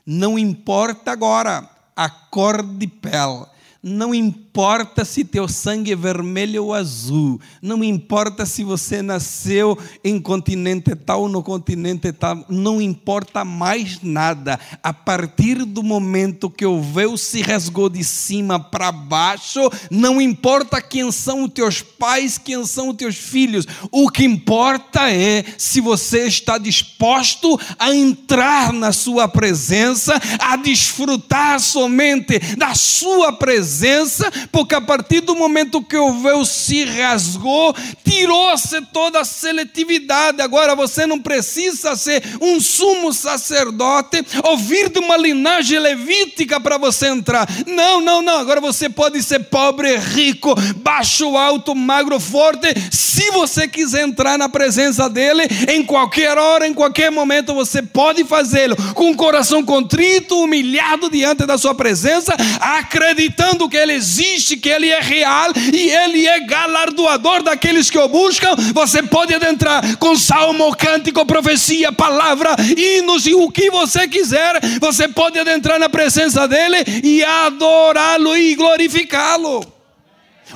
Não 0.05 0.37
importa 0.37 1.13
agora 1.13 1.69
a 1.95 2.09
cor 2.09 2.61
de 2.61 2.87
pele, 2.87 3.45
não 3.81 4.13
importa 4.55 5.03
se 5.03 5.25
teu 5.25 5.50
sangue 5.50 5.91
é 5.91 5.95
vermelho 5.97 6.63
ou 6.63 6.74
azul, 6.74 7.41
não 7.62 7.83
importa 7.83 8.45
se 8.45 8.63
você 8.63 9.01
nasceu 9.01 9.77
em 10.01 10.17
continente 10.17 10.95
tal 10.95 11.24
ou 11.24 11.27
no 11.27 11.43
continente 11.43 12.13
tal, 12.13 12.45
não 12.47 12.81
importa 12.81 13.43
mais 13.43 14.00
nada. 14.01 14.57
A 14.81 14.93
partir 14.93 15.65
do 15.65 15.83
momento 15.83 16.50
que 16.50 16.65
o 16.65 16.81
véu 16.81 17.17
se 17.17 17.41
rasgou 17.41 17.89
de 17.89 18.01
cima 18.01 18.57
para 18.57 18.93
baixo, 18.93 19.59
não 19.91 20.21
importa 20.21 20.81
quem 20.81 21.12
são 21.12 21.43
os 21.43 21.51
teus 21.51 21.81
pais, 21.81 22.38
quem 22.38 22.65
são 22.65 22.91
os 22.91 22.95
teus 22.95 23.17
filhos, 23.17 23.67
o 23.91 24.09
que 24.09 24.24
importa 24.24 25.12
é 25.12 25.43
se 25.57 25.81
você 25.81 26.27
está 26.27 26.57
disposto 26.57 27.59
a 27.77 27.93
entrar 27.93 28.71
na 28.71 28.93
sua 28.93 29.27
presença, 29.27 30.13
a 30.39 30.55
desfrutar 30.55 31.59
somente 31.59 32.39
da 32.55 32.74
sua 32.74 33.33
presença 33.33 33.65
presença, 33.65 34.31
porque 34.51 34.75
a 34.75 34.81
partir 34.81 35.21
do 35.21 35.35
momento 35.35 35.81
que 35.81 35.97
o 35.97 36.21
véu 36.21 36.45
se 36.45 36.83
rasgou, 36.85 37.75
tirou-se 38.03 38.81
toda 38.93 39.21
a 39.21 39.25
seletividade. 39.25 40.41
Agora 40.41 40.75
você 40.75 41.05
não 41.05 41.19
precisa 41.19 41.95
ser 41.95 42.23
um 42.41 42.59
sumo 42.59 43.13
sacerdote 43.13 44.25
ou 44.43 44.57
vir 44.57 44.89
de 44.89 44.99
uma 44.99 45.17
linhagem 45.17 45.79
levítica 45.79 46.59
para 46.59 46.77
você 46.77 47.07
entrar. 47.07 47.47
Não, 47.65 48.01
não, 48.01 48.21
não. 48.21 48.37
Agora 48.37 48.61
você 48.61 48.89
pode 48.89 49.21
ser 49.23 49.39
pobre, 49.45 49.97
rico, 49.97 50.53
baixo, 50.77 51.37
alto, 51.37 51.75
magro, 51.75 52.19
forte. 52.19 52.67
Se 52.91 53.31
você 53.31 53.67
quiser 53.67 54.03
entrar 54.03 54.37
na 54.37 54.49
presença 54.49 55.09
dele, 55.09 55.43
em 55.69 55.83
qualquer 55.83 56.37
hora, 56.37 56.67
em 56.67 56.73
qualquer 56.73 57.11
momento, 57.11 57.53
você 57.53 57.81
pode 57.81 58.23
fazê-lo 58.23 58.75
com 58.93 59.11
o 59.11 59.15
coração 59.15 59.63
contrito, 59.63 60.39
humilhado 60.39 61.09
diante 61.09 61.45
da 61.45 61.57
sua 61.57 61.73
presença, 61.73 62.35
acreditando 62.59 63.69
que 63.69 63.77
Ele 63.77 63.93
existe, 63.93 64.35
que 64.44 64.70
Ele 64.70 64.89
é 64.89 65.00
real 65.00 65.51
e 65.74 65.89
Ele 65.89 66.27
é 66.27 66.39
galardoador 66.42 67.44
daqueles 67.44 67.89
que 67.89 67.98
o 67.98 68.08
buscam, 68.08 68.56
você 68.74 69.01
pode 69.04 69.34
adentrar 69.34 69.98
com 69.98 70.15
salmo, 70.15 70.75
cântico, 70.75 71.25
profecia, 71.25 71.92
palavra, 71.92 72.56
hinos 72.77 73.25
e 73.25 73.34
o 73.34 73.50
que 73.50 73.70
você 73.70 74.08
quiser, 74.08 74.60
você 74.80 75.08
pode 75.08 75.39
adentrar 75.39 75.80
na 75.80 75.89
presença 75.89 76.48
dEle 76.48 76.77
e 77.04 77.24
adorá-lo 77.24 78.36
e 78.36 78.56
glorificá-lo. 78.56 79.65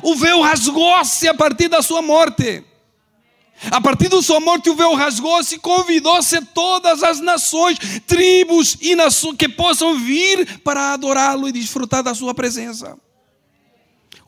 O 0.02 0.16
véu 0.16 0.42
rasgou-se 0.42 1.28
a 1.28 1.34
partir 1.34 1.68
da 1.68 1.82
sua 1.82 2.02
morte. 2.02 2.64
A 3.72 3.82
partir 3.82 4.08
da 4.08 4.22
sua 4.22 4.40
morte, 4.40 4.70
o 4.70 4.76
véu 4.76 4.94
rasgou-se 4.94 5.56
e 5.56 5.60
convidou-se 5.60 6.40
todas 6.54 7.04
as 7.04 7.20
nações, 7.20 7.78
tribos 8.08 8.78
e 8.80 8.96
nações 8.96 9.36
que 9.36 9.50
possam 9.50 10.00
vir 10.00 10.60
para 10.62 10.94
adorá-lo 10.94 11.48
e 11.48 11.52
desfrutar 11.52 12.02
da 12.02 12.16
sua 12.16 12.34
presença. 12.34 12.98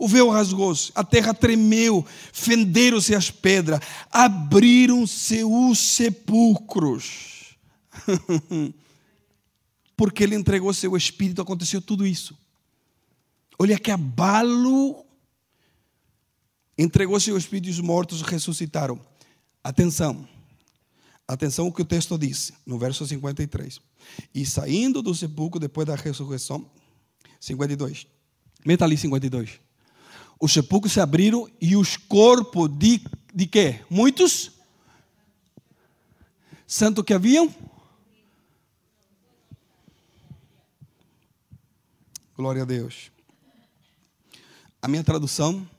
O 0.02 0.08
véu 0.08 0.32
rasgou-se, 0.32 0.92
a 0.96 1.04
terra 1.04 1.32
tremeu, 1.32 2.04
fenderam-se 2.34 3.14
as 3.14 3.30
pedras, 3.30 3.80
abriram-se 4.10 5.44
os 5.44 5.78
sepulcros. 5.78 7.56
Porque 9.96 10.24
ele 10.24 10.34
entregou 10.34 10.74
seu 10.74 10.98
espírito, 10.98 11.40
aconteceu 11.40 11.80
tudo 11.80 12.08
isso. 12.08 12.36
Olha 13.60 13.78
que 13.78 13.92
abalo 13.92 15.06
entregou 16.76 17.20
seu 17.20 17.38
espírito 17.38 17.68
e 17.68 17.70
os 17.70 17.80
mortos 17.80 18.24
ressuscitaram. 18.24 19.00
Atenção, 19.64 20.28
atenção 21.28 21.68
o 21.68 21.72
que 21.72 21.84
o 21.84 21.86
texto 21.86 22.18
diz, 22.18 22.52
no 22.66 22.80
verso 22.80 23.06
53. 23.06 23.80
E 24.34 24.48
saindo 24.48 25.04
do 25.04 25.14
sepulcro 25.14 25.60
depois 25.60 25.86
da 25.86 25.94
ressurreição, 25.94 26.68
52. 27.40 28.08
Meta 28.66 28.84
ali 28.86 28.98
52. 28.98 29.60
Os 30.42 30.52
sepulcros 30.52 30.94
se 30.94 31.00
abriram 31.00 31.48
e 31.62 31.76
os 31.76 31.96
corpos 31.96 32.68
de, 32.68 33.00
de 33.32 33.46
quê? 33.46 33.86
Muitos? 33.88 34.52
Santo 36.66 37.04
que 37.04 37.14
haviam? 37.14 37.54
Glória 42.36 42.64
a 42.64 42.66
Deus. 42.66 43.12
A 44.82 44.88
minha 44.88 45.04
tradução, 45.04 45.70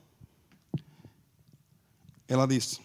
ela 2.25 2.47
diz: 2.47 2.79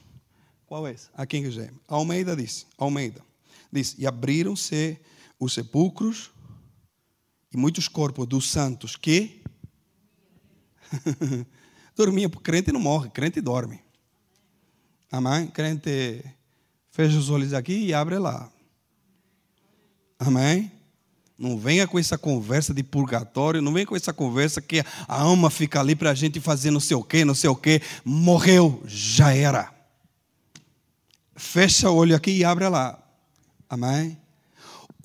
qual 0.66 0.84
é 0.84 0.92
esse? 0.92 1.08
A 1.14 1.24
quem 1.24 1.44
quiser. 1.44 1.72
Almeida 1.86 2.34
disse. 2.34 2.66
Almeida. 2.76 3.24
Diz: 3.72 3.94
E 3.96 4.04
abriram-se 4.04 4.98
os 5.38 5.54
sepulcros 5.54 6.32
e 7.52 7.56
muitos 7.56 7.86
corpos 7.86 8.26
dos 8.26 8.50
santos 8.50 8.96
que 8.96 9.42
dormiam. 11.98 12.30
Crente 12.30 12.72
não 12.72 12.80
morre, 12.80 13.10
crente 13.10 13.40
dorme. 13.40 13.80
Amém? 15.10 15.48
Crente 15.48 16.24
fecha 16.90 17.18
os 17.18 17.28
olhos 17.28 17.52
aqui 17.52 17.86
e 17.86 17.92
abre 17.92 18.18
lá. 18.18 18.50
Amém? 20.18 20.72
Não 21.38 21.56
venha 21.58 21.86
com 21.86 21.98
essa 21.98 22.18
conversa 22.18 22.74
de 22.74 22.82
purgatório, 22.82 23.62
não 23.62 23.72
venha 23.72 23.86
com 23.86 23.94
essa 23.94 24.12
conversa 24.12 24.60
que 24.60 24.80
a 24.80 25.20
alma 25.20 25.50
fica 25.50 25.78
ali 25.78 25.94
para 25.94 26.10
a 26.10 26.14
gente 26.14 26.40
fazer 26.40 26.70
não 26.70 26.80
sei 26.80 26.96
o 26.96 27.04
quê, 27.04 27.24
não 27.24 27.34
sei 27.34 27.50
o 27.50 27.54
quê. 27.54 27.80
Morreu, 28.04 28.82
já 28.86 29.34
era 29.34 29.78
fecha 31.38 31.88
o 31.88 31.94
olho 31.94 32.16
aqui 32.16 32.32
e 32.32 32.44
abre 32.44 32.68
lá. 32.68 32.98
Amém? 33.70 34.18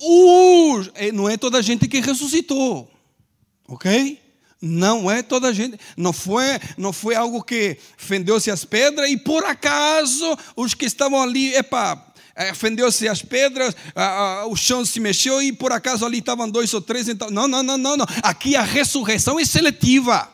Uh, 0.00 0.82
não 1.12 1.28
é 1.28 1.36
toda 1.36 1.58
a 1.58 1.62
gente 1.62 1.86
que 1.86 2.00
ressuscitou. 2.00 2.90
Ok? 3.68 4.20
Não 4.64 5.10
é 5.10 5.22
toda 5.22 5.48
a 5.48 5.52
gente, 5.52 5.78
não 5.94 6.12
foi, 6.12 6.44
não 6.78 6.92
foi 6.92 7.14
algo 7.14 7.42
que 7.42 7.76
fendeu-se 7.98 8.50
as 8.50 8.64
pedras 8.64 9.10
e 9.10 9.16
por 9.16 9.44
acaso 9.44 10.38
os 10.56 10.72
que 10.72 10.86
estavam 10.86 11.22
ali, 11.22 11.54
epa, 11.54 12.02
é, 12.34 12.54
fendeu-se 12.54 13.06
as 13.06 13.20
pedras, 13.20 13.76
o 14.46 14.56
chão 14.56 14.84
se 14.84 14.98
mexeu 14.98 15.42
e 15.42 15.52
por 15.52 15.70
acaso 15.70 16.06
ali 16.06 16.18
estavam 16.18 16.48
dois 16.48 16.72
ou 16.72 16.80
três. 16.80 17.08
Então, 17.08 17.30
não, 17.30 17.46
não, 17.46 17.62
não, 17.62 17.76
não, 17.76 17.96
não. 17.96 18.06
Aqui 18.22 18.56
a 18.56 18.62
ressurreição 18.62 19.38
é 19.38 19.44
seletiva. 19.44 20.28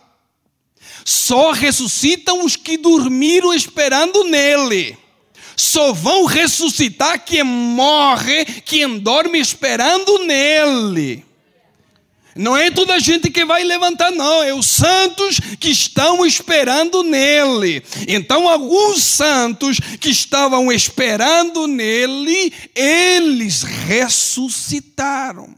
Só 1.04 1.50
ressuscitam 1.50 2.44
os 2.44 2.54
que 2.54 2.76
dormiram 2.76 3.52
esperando 3.52 4.24
nele 4.24 4.96
só 5.60 5.92
vão 5.92 6.24
ressuscitar 6.24 7.22
quem 7.22 7.44
morre, 7.44 8.46
quem 8.64 8.98
dorme 8.98 9.38
esperando 9.38 10.20
nele. 10.20 11.22
Não 12.34 12.56
é 12.56 12.70
toda 12.70 12.94
a 12.94 12.98
gente 12.98 13.30
que 13.30 13.44
vai 13.44 13.64
levantar, 13.64 14.10
não, 14.10 14.42
é 14.42 14.54
os 14.54 14.66
santos 14.66 15.40
que 15.58 15.70
estão 15.70 16.24
esperando 16.24 17.02
nele. 17.02 17.82
Então, 18.08 18.48
alguns 18.48 19.02
santos 19.02 19.78
que 20.00 20.10
estavam 20.10 20.70
esperando 20.70 21.66
nele, 21.66 22.52
eles 22.74 23.62
ressuscitaram. 23.62 25.54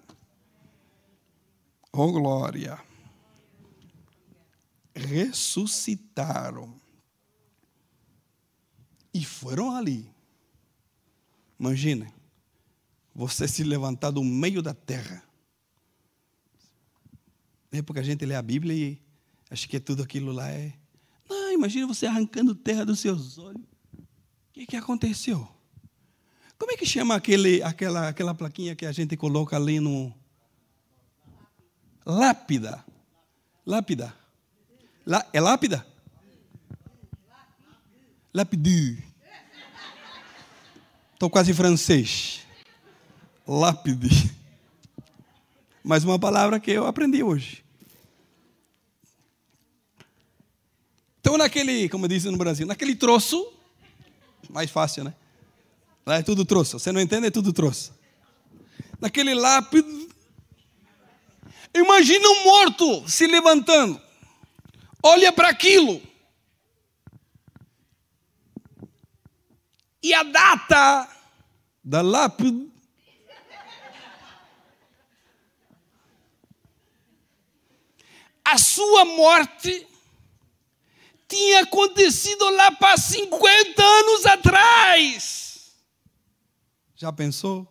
Oh, 1.93 2.11
glória! 2.11 2.79
Ressuscitaram 4.95 6.75
e 9.13 9.25
foram 9.25 9.77
ali. 9.77 10.11
Imagina, 11.59 12.13
você 13.15 13.47
se 13.47 13.63
levantar 13.63 14.11
do 14.11 14.25
meio 14.25 14.63
da 14.63 14.75
terra. 14.75 15.23
É 17.73 17.81
porque 17.81 18.01
a 18.01 18.05
gente 18.05 18.27
lê 18.27 18.35
a 18.35 18.43
Bíblia 18.43 18.75
e 18.75 19.03
acha 19.51 19.67
que 19.67 19.81
tudo 19.81 20.03
aquilo 20.03 20.31
lá 20.31 20.49
é. 20.51 20.75
Não, 21.29 21.53
imagina 21.53 21.87
você 21.87 22.07
arrancando 22.07 22.55
terra 22.55 22.85
dos 22.85 23.01
seus 23.01 23.39
olhos. 23.39 23.63
O 23.95 24.53
que, 24.53 24.67
que 24.67 24.77
aconteceu? 24.77 25.49
Como 26.59 26.71
é 26.71 26.77
que 26.77 26.85
chama 26.85 27.15
aquele, 27.15 27.63
aquela, 27.63 28.09
aquela 28.09 28.35
plaquinha 28.35 28.77
que 28.77 28.85
a 28.85 28.93
gente 28.93 29.17
coloca 29.17 29.57
ali 29.57 29.81
no. 29.81 30.15
Lápida. 32.05 32.85
Lápida. 33.67 34.15
Lá, 35.07 35.27
é 35.33 35.41
lápida? 35.41 35.87
Lápide. 38.35 39.03
Estou 41.15 41.31
quase 41.31 41.55
francês. 41.55 42.47
Lápide. 43.47 44.42
Mais 45.83 46.05
uma 46.05 46.19
palavra 46.19 46.61
que 46.61 46.71
eu 46.71 46.87
aprendi 46.87 47.23
hoje. 47.23 47.65
Então, 51.21 51.37
naquele, 51.37 51.89
como 51.89 52.07
dizem 52.07 52.31
no 52.31 52.39
Brasil, 52.39 52.67
naquele 52.67 52.95
troço, 52.95 53.53
mais 54.51 54.71
fácil, 54.71 55.05
né? 55.05 55.15
Lá 56.05 56.17
é 56.17 56.23
tudo 56.23 56.45
troço. 56.45 56.79
Você 56.79 56.91
não 56.93 57.01
entende? 57.01 57.29
É 57.29 57.31
tudo 57.31 57.53
troço. 57.53 57.95
Naquele 59.01 59.35
lápide. 59.35 60.09
Imagina 61.75 62.29
um 62.29 62.45
morto 62.45 63.09
se 63.09 63.27
levantando. 63.27 64.01
Olha 65.03 65.33
para 65.33 65.49
aquilo. 65.49 66.03
E 70.03 70.13
a 70.13 70.23
data 70.25 71.09
da 71.85 72.03
lápide 72.03 72.72
a 78.45 78.59
sua 78.59 79.05
morte 79.05 79.87
tinha 81.29 81.63
acontecido 81.63 82.49
lá 82.51 82.71
para 82.73 82.97
50 82.97 83.83
anos 83.83 84.27
atrás. 84.27 85.73
Já 86.95 87.13
pensou? 87.13 87.67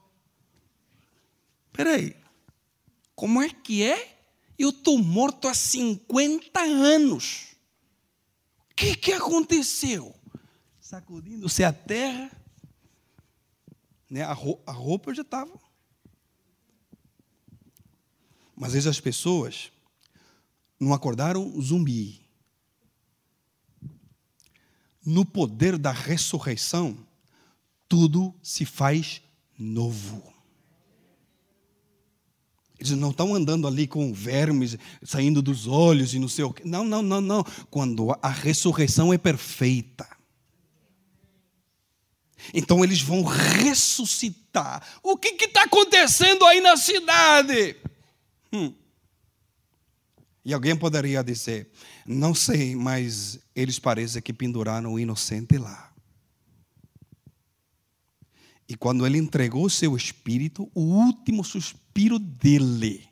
Peraí, 1.72 2.16
como 3.16 3.42
é 3.42 3.50
que 3.50 3.84
é? 3.84 4.20
Eu 4.58 4.70
estou 4.70 4.98
morto 4.98 5.48
há 5.48 5.54
50 5.54 6.60
anos. 6.60 7.56
O 8.72 8.76
que, 8.76 8.96
que 8.96 9.14
aconteceu? 9.14 10.16
Sacudindo-se 10.80 11.64
a 11.64 11.72
terra, 11.72 12.32
né? 14.10 14.24
a 14.24 14.34
roupa 14.34 15.14
já 15.14 15.22
estava. 15.22 15.58
Mas 18.56 18.70
às 18.70 18.74
vezes 18.74 18.88
as 18.88 19.00
pessoas 19.00 19.71
não 20.82 20.94
acordaram 20.96 21.62
zumbi. 21.62 22.20
No 25.06 25.24
poder 25.24 25.78
da 25.78 25.92
ressurreição, 25.92 26.98
tudo 27.88 28.34
se 28.42 28.66
faz 28.66 29.22
novo. 29.58 30.34
Eles 32.80 32.92
não 32.94 33.12
estão 33.12 33.36
andando 33.36 33.68
ali 33.68 33.86
com 33.86 34.12
vermes 34.12 34.76
saindo 35.04 35.40
dos 35.40 35.68
olhos 35.68 36.16
e 36.16 36.20
não 36.20 36.28
sei 36.28 36.46
o 36.46 36.52
quê. 36.52 36.64
Não, 36.66 36.84
não, 36.84 37.04
não, 37.04 37.22
não. 37.22 37.44
Quando 37.70 38.18
a 38.20 38.30
ressurreição 38.30 39.14
é 39.14 39.20
perfeita. 39.20 40.08
Então 42.56 42.84
eles 42.84 43.02
vão 43.02 43.24
ressuscitar. 43.24 44.84
O 45.04 45.16
que 45.16 45.30
está 45.46 45.64
acontecendo 45.64 46.44
aí 46.46 46.60
na 46.60 46.76
cidade? 46.76 47.76
Hum. 48.52 48.74
E 50.44 50.54
alguém 50.54 50.76
poderia 50.76 51.24
dizer: 51.24 51.70
não 52.06 52.34
sei, 52.34 52.76
mas 52.76 53.40
eles 53.56 53.80
parecem 53.80 54.22
que 54.22 54.34
penduraram 54.34 54.94
o 54.94 55.00
inocente 55.00 55.58
lá. 55.58 55.92
E 58.68 58.76
quando 58.76 59.06
ele 59.06 59.18
entregou 59.18 59.70
seu 59.70 59.96
espírito, 59.98 60.72
o 60.74 60.82
último 60.82 61.44
suspiro 61.44 62.18
dele, 62.18 63.04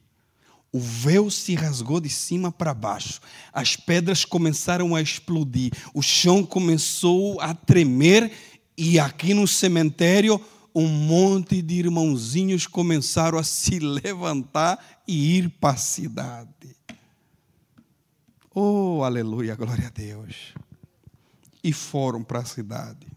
o 0.72 0.80
véu 0.80 1.30
se 1.30 1.54
rasgou 1.54 2.00
de 2.00 2.10
cima 2.10 2.50
para 2.52 2.74
baixo, 2.74 3.20
as 3.52 3.76
pedras 3.76 4.24
começaram 4.24 4.96
a 4.96 5.02
explodir, 5.02 5.74
o 5.94 6.02
chão 6.02 6.46
começou 6.46 7.42
a 7.42 7.54
tremer, 7.54 8.32
e 8.78 8.98
aqui 8.98 9.34
no 9.34 9.46
cemitério, 9.46 10.39
um 10.74 10.88
monte 10.88 11.62
de 11.62 11.76
irmãozinhos 11.76 12.65
começaram 12.65 13.38
a 13.38 13.44
se 13.44 13.80
levantar 13.84 14.80
e 15.06 15.38
ir 15.38 15.50
para 15.50 15.74
a 15.74 15.78
cidade. 15.78 16.79
Oh, 18.53 19.03
aleluia, 19.03 19.55
glória 19.55 19.88
a 19.88 19.91
Deus. 19.91 20.53
E 21.63 21.71
foram 21.71 22.23
para 22.23 22.39
a 22.39 22.45
cidade. 22.45 23.07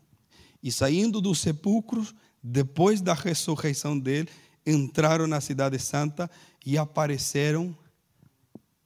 E 0.62 0.70
saindo 0.70 1.20
dos 1.20 1.40
sepulcros, 1.40 2.14
depois 2.42 3.00
da 3.00 3.14
ressurreição 3.14 3.98
dele, 3.98 4.28
entraram 4.66 5.26
na 5.26 5.40
cidade 5.40 5.78
santa 5.78 6.30
e 6.64 6.76
apareceram 6.76 7.76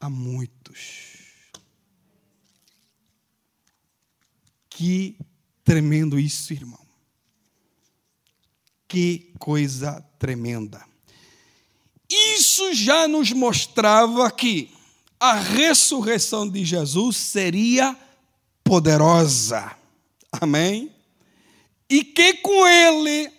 a 0.01 0.09
muitos. 0.09 1.17
Que 4.71 5.19
tremendo 5.65 6.19
isso, 6.19 6.53
irmão. 6.53 6.87
Que 8.87 9.33
coisa 9.39 10.01
tremenda. 10.19 10.85
Isso 12.09 12.73
já 12.73 13.09
nos 13.09 13.33
mostrava 13.33 14.31
que 14.31 14.76
a 15.19 15.35
ressurreição 15.35 16.49
de 16.49 16.65
Jesus 16.65 17.17
seria 17.17 17.97
poderosa. 18.63 19.73
Amém? 20.33 20.91
E 21.89 22.05
que 22.05 22.35
com 22.35 22.67
ele 22.67 23.31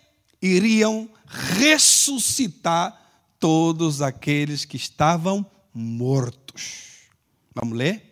iriam 0.41 1.09
ressuscitar 1.25 2.99
todos 3.39 4.01
aqueles 4.01 4.65
que 4.65 4.77
estavam 4.77 5.45
mortos. 5.73 7.07
Vamos 7.53 7.77
ler? 7.77 8.03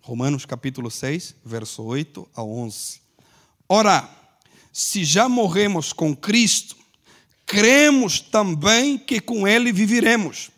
Romanos 0.00 0.44
capítulo 0.44 0.90
6, 0.90 1.36
verso 1.44 1.82
8 1.82 2.28
a 2.34 2.42
11. 2.42 3.00
Ora, 3.68 4.08
se 4.72 5.04
já 5.04 5.28
morremos 5.28 5.92
com 5.92 6.16
Cristo, 6.16 6.76
cremos 7.44 8.20
também 8.20 8.98
que 8.98 9.20
com 9.20 9.46
Ele 9.46 9.72
viviremos, 9.72 10.50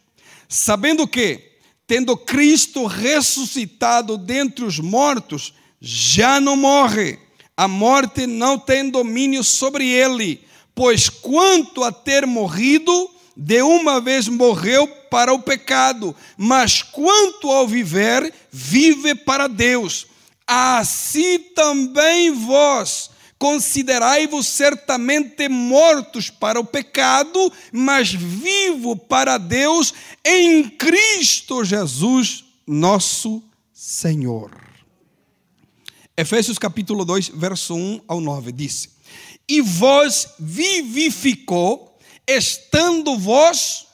sabendo 0.49 1.07
que, 1.07 1.50
tendo 1.91 2.17
Cristo 2.17 2.87
ressuscitado 2.87 4.17
dentre 4.17 4.65
os 4.65 4.79
mortos, 4.79 5.53
já 5.81 6.41
não 6.41 6.55
morre, 6.55 7.19
a 7.57 7.67
morte 7.67 8.29
não 8.29 8.57
tem 8.57 8.89
domínio 8.89 9.43
sobre 9.43 9.89
ele, 9.89 10.41
pois 10.73 11.09
quanto 11.09 11.83
a 11.83 11.91
ter 11.91 12.29
morrido, 12.29 13.11
de 13.37 13.61
uma 13.63 14.01
vez 14.01 14.29
morreu 14.29 14.87
para 15.11 15.33
o 15.33 15.43
pecado, 15.43 16.15
mas 16.37 16.81
quanto 16.81 17.51
ao 17.51 17.67
viver, 17.67 18.33
vive 18.53 19.17
para 19.17 19.49
Deus. 19.49 20.07
Assim 20.47 21.41
também 21.57 22.31
vós 22.31 23.11
considerai-vos 23.41 24.47
certamente 24.47 25.49
mortos 25.49 26.29
para 26.29 26.61
o 26.61 26.65
pecado, 26.65 27.51
mas 27.73 28.13
vivo 28.13 28.95
para 28.95 29.39
Deus 29.39 29.95
em 30.23 30.69
Cristo 30.69 31.65
Jesus, 31.65 32.45
nosso 32.67 33.43
Senhor. 33.73 34.53
Efésios 36.15 36.59
capítulo 36.59 37.03
2, 37.03 37.31
verso 37.31 37.75
1 37.75 38.03
ao 38.07 38.21
9 38.21 38.53
diz: 38.53 38.91
E 39.49 39.63
vós 39.63 40.35
vivificou, 40.39 41.99
estando 42.29 43.19
vós 43.19 43.87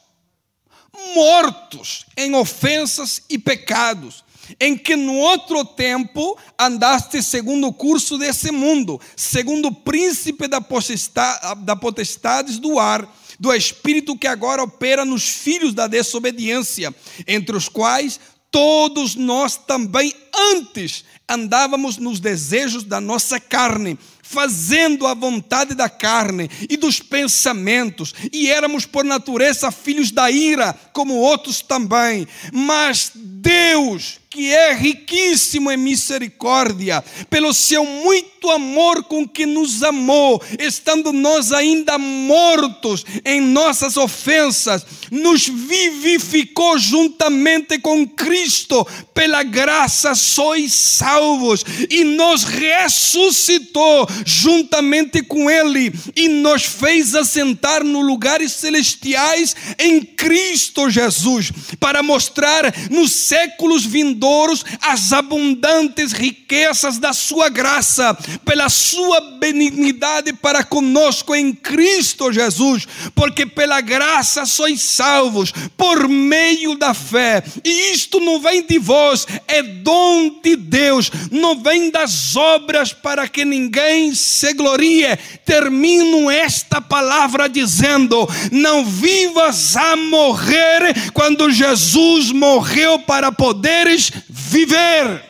mortos 1.14 2.04
em 2.16 2.34
ofensas 2.34 3.22
e 3.30 3.38
pecados, 3.38 4.24
em 4.60 4.76
que 4.76 4.96
no 4.96 5.14
outro 5.14 5.64
tempo 5.64 6.38
andaste 6.58 7.22
segundo 7.22 7.66
o 7.66 7.72
curso 7.72 8.18
desse 8.18 8.50
mundo, 8.50 9.00
segundo 9.14 9.68
o 9.68 9.74
príncipe 9.74 10.46
da 10.48 10.60
potestade, 10.60 11.40
potestades 11.80 12.58
do 12.58 12.78
ar, 12.78 13.08
do 13.38 13.52
espírito 13.52 14.16
que 14.16 14.26
agora 14.26 14.62
opera 14.62 15.04
nos 15.04 15.28
filhos 15.28 15.74
da 15.74 15.86
desobediência, 15.86 16.94
entre 17.26 17.56
os 17.56 17.68
quais 17.68 18.18
todos 18.50 19.14
nós 19.14 19.56
também 19.56 20.14
antes 20.52 21.04
andávamos 21.28 21.96
nos 21.96 22.20
desejos 22.20 22.84
da 22.84 23.00
nossa 23.00 23.38
carne 23.40 23.98
fazendo 24.28 25.06
a 25.06 25.14
vontade 25.14 25.74
da 25.74 25.88
carne 25.88 26.50
e 26.68 26.76
dos 26.76 26.98
pensamentos, 26.98 28.12
e 28.32 28.50
éramos 28.50 28.84
por 28.84 29.04
natureza 29.04 29.70
filhos 29.70 30.10
da 30.10 30.30
ira, 30.30 30.74
como 30.92 31.14
outros 31.14 31.60
também. 31.60 32.26
Mas 32.52 33.12
Deus, 33.14 34.18
que 34.36 34.52
é 34.52 34.74
riquíssimo 34.74 35.72
em 35.72 35.78
misericórdia, 35.78 37.02
pelo 37.30 37.54
seu 37.54 37.86
muito 37.86 38.50
amor 38.50 39.04
com 39.04 39.26
que 39.26 39.46
nos 39.46 39.82
amou, 39.82 40.42
estando 40.60 41.10
nós 41.10 41.52
ainda 41.52 41.96
mortos 41.96 43.02
em 43.24 43.40
nossas 43.40 43.96
ofensas, 43.96 44.84
nos 45.10 45.48
vivificou 45.48 46.78
juntamente 46.78 47.78
com 47.78 48.06
Cristo, 48.06 48.86
pela 49.14 49.42
graça 49.42 50.14
sois 50.14 50.74
salvos, 50.74 51.64
e 51.88 52.04
nos 52.04 52.44
ressuscitou 52.44 54.06
juntamente 54.26 55.22
com 55.22 55.50
Ele, 55.50 55.90
e 56.14 56.28
nos 56.28 56.62
fez 56.62 57.14
assentar 57.14 57.82
nos 57.82 58.04
lugares 58.04 58.52
celestiais 58.52 59.56
em 59.78 60.02
Cristo 60.02 60.90
Jesus, 60.90 61.50
para 61.80 62.02
mostrar 62.02 62.70
nos 62.90 63.12
séculos 63.12 63.86
vindouros 63.86 64.25
tesouros 64.26 64.64
as 64.82 65.12
abundantes 65.12 66.12
riquezas 66.12 66.98
da 66.98 67.12
sua 67.12 67.48
graça, 67.48 68.16
pela 68.44 68.68
sua 68.68 69.20
benignidade 69.38 70.32
para 70.32 70.64
conosco 70.64 71.34
em 71.34 71.52
Cristo 71.52 72.32
Jesus, 72.32 72.86
porque 73.14 73.46
pela 73.46 73.80
graça 73.80 74.44
sois 74.44 74.82
salvos 74.82 75.52
por 75.76 76.08
meio 76.08 76.76
da 76.76 76.92
fé. 76.92 77.42
E 77.64 77.92
isto 77.92 78.18
não 78.20 78.40
vem 78.40 78.66
de 78.66 78.78
vós, 78.78 79.26
é 79.46 79.62
dom 79.62 80.40
de 80.42 80.56
Deus, 80.56 81.10
não 81.30 81.60
vem 81.60 81.90
das 81.90 82.34
obras 82.34 82.92
para 82.92 83.28
que 83.28 83.44
ninguém 83.44 84.14
se 84.14 84.52
glorie. 84.54 85.16
Termino 85.44 86.30
esta 86.30 86.80
palavra 86.80 87.48
dizendo: 87.48 88.28
não 88.50 88.84
vivas 88.84 89.76
a 89.76 89.96
morrer 89.96 91.12
quando 91.12 91.50
Jesus 91.50 92.30
morreu 92.32 92.98
para 92.98 93.30
poderes 93.30 94.10
viver. 94.56 95.22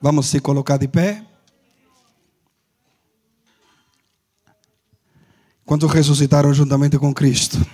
Vamos 0.00 0.26
se 0.26 0.40
colocar 0.40 0.78
de 0.78 0.88
pé? 0.88 1.22
Quantos 5.64 5.92
ressuscitaram 5.92 6.52
juntamente 6.54 6.98
com 6.98 7.12
Cristo? 7.12 7.64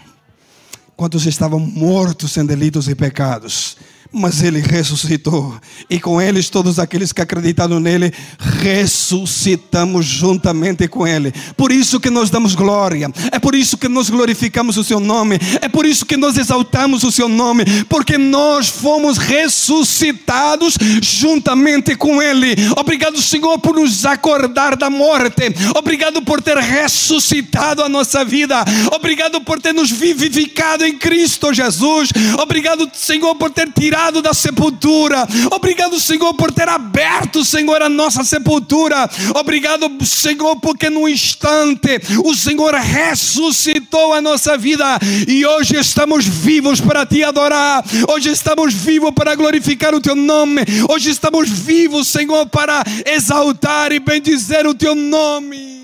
Quantos 0.97 1.27
estavam 1.27 1.61
mortos 1.61 2.37
em 2.37 2.45
delitos 2.45 2.89
e 2.89 2.95
pecados? 2.95 3.77
Mas 4.11 4.43
ele 4.43 4.61
ressuscitou, 4.61 5.55
e 5.89 6.01
com 6.01 6.21
eles 6.21 6.49
todos 6.49 6.79
aqueles 6.79 7.13
que 7.13 7.21
acreditaram 7.21 7.79
nele, 7.79 8.13
ressuscitamos 8.39 10.07
juntamente 10.07 10.89
com 10.89 11.07
ele. 11.07 11.33
Por 11.57 11.71
isso 11.71 12.01
que 12.01 12.09
nós 12.09 12.31
damos 12.31 12.55
glória, 12.55 13.11
é 13.31 13.39
por 13.39 13.55
isso 13.55 13.77
que 13.77 13.87
nós 13.87 14.09
glorificamos 14.09 14.79
o 14.79 14.85
seu 14.85 14.99
nome, 14.99 15.39
é 15.61 15.69
por 15.69 15.85
isso 15.85 16.07
que 16.07 16.17
nós 16.17 16.39
exaltamos 16.39 17.05
o 17.05 17.13
seu 17.13 17.29
nome, 17.29 17.65
porque 17.85 18.17
nós 18.17 18.69
fomos 18.69 19.19
ressuscitados 19.19 20.79
juntamente 21.03 21.95
com 21.95 22.23
ele. 22.23 22.55
Obrigado, 22.79 23.21
Senhor, 23.21 23.59
por 23.59 23.75
nos 23.75 24.07
acordar 24.07 24.75
da 24.75 24.89
morte, 24.89 25.55
obrigado 25.77 26.23
por 26.23 26.41
ter 26.41 26.57
ressuscitado 26.57 27.83
a 27.83 27.89
nossa 27.91 28.25
vida, 28.25 28.65
obrigado 28.91 29.43
por 29.43 29.61
ter 29.61 29.75
nos 29.75 29.91
vivificado 29.91 30.85
em 30.87 30.97
Cristo 30.97 31.53
Jesus, 31.53 32.11
obrigado, 32.41 32.91
Senhor, 32.95 33.35
por 33.35 33.51
ter 33.51 33.71
tirado 33.71 33.98
tirado 33.99 34.23
da 34.23 34.33
sepultura. 34.33 35.27
Obrigado, 35.51 35.99
Senhor, 35.99 36.33
por 36.35 36.53
ter 36.53 36.69
aberto, 36.69 37.45
Senhor, 37.45 37.83
a 37.83 37.89
nossa 37.89 38.23
sepultura. 38.23 39.11
Obrigado, 39.35 39.89
Senhor, 40.07 40.61
porque 40.61 40.89
no 40.89 41.09
instante 41.09 42.01
o 42.25 42.33
Senhor 42.33 42.75
ressuscitou 42.75 44.15
a 44.15 44.21
nossa 44.21 44.57
vida 44.57 44.85
e 45.27 45.45
hoje 45.45 45.77
estamos 45.77 46.25
vivos 46.25 46.81
para 46.81 47.05
te 47.05 47.25
adorar. 47.25 47.85
Hoje 48.09 48.31
estamos 48.31 48.73
vivos 48.73 49.11
para 49.11 49.35
glorificar 49.35 49.93
o 49.93 50.01
teu 50.01 50.15
nome. 50.15 50.63
Hoje 50.89 51.11
estamos 51.11 51.51
vivos, 51.51 52.07
Senhor, 52.07 52.47
para 52.47 52.85
exaltar 53.05 53.91
e 53.91 53.99
bendizer 53.99 54.65
o 54.65 54.75
teu 54.75 54.95
nome. 54.95 55.77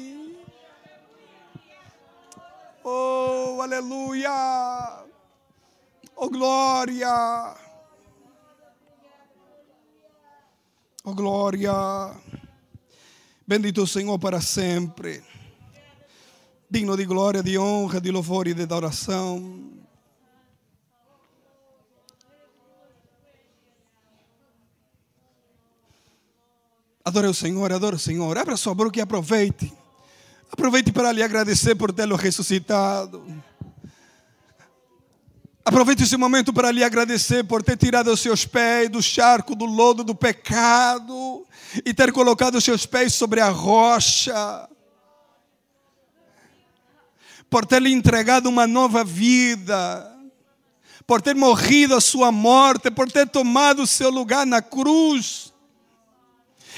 Oh, 2.84 3.60
aleluia! 3.60 4.30
Oh, 6.14 6.28
glória! 6.28 7.63
Oh 11.06 11.12
glória. 11.12 11.70
Bendito 13.46 13.86
Senhor 13.86 14.18
para 14.18 14.40
sempre. 14.40 15.22
Digno 16.70 16.96
de 16.96 17.04
glória, 17.04 17.42
de 17.42 17.58
honra, 17.58 18.00
de 18.00 18.10
louvor 18.10 18.48
e 18.48 18.54
de 18.54 18.62
adoração. 18.62 19.70
Adore 27.04 27.26
o 27.26 27.34
Senhor, 27.34 27.70
adore 27.70 27.96
o 27.96 27.98
Senhor. 27.98 28.38
Abra 28.38 28.56
sua 28.56 28.74
boca 28.74 28.98
e 28.98 29.02
aproveite. 29.02 29.70
Aproveite 30.50 30.90
para 30.90 31.12
lhe 31.12 31.22
agradecer 31.22 31.74
por 31.74 31.92
tê-lo 31.92 32.16
ressuscitado. 32.16 33.22
Aproveite 35.66 36.02
esse 36.02 36.18
momento 36.18 36.52
para 36.52 36.70
lhe 36.70 36.84
agradecer 36.84 37.42
por 37.42 37.62
ter 37.62 37.78
tirado 37.78 38.12
os 38.12 38.20
seus 38.20 38.44
pés 38.44 38.90
do 38.90 39.02
charco, 39.02 39.54
do 39.54 39.64
lodo, 39.64 40.04
do 40.04 40.14
pecado 40.14 41.46
e 41.86 41.94
ter 41.94 42.12
colocado 42.12 42.56
os 42.56 42.64
seus 42.64 42.84
pés 42.84 43.14
sobre 43.14 43.40
a 43.40 43.48
rocha. 43.48 44.68
Por 47.48 47.64
ter 47.64 47.80
lhe 47.80 47.90
entregado 47.90 48.46
uma 48.46 48.66
nova 48.66 49.02
vida, 49.02 50.12
por 51.06 51.22
ter 51.22 51.34
morrido 51.34 51.94
a 51.94 52.00
sua 52.00 52.30
morte, 52.30 52.90
por 52.90 53.10
ter 53.10 53.26
tomado 53.26 53.84
o 53.84 53.86
seu 53.86 54.10
lugar 54.10 54.44
na 54.44 54.60
cruz. 54.60 55.54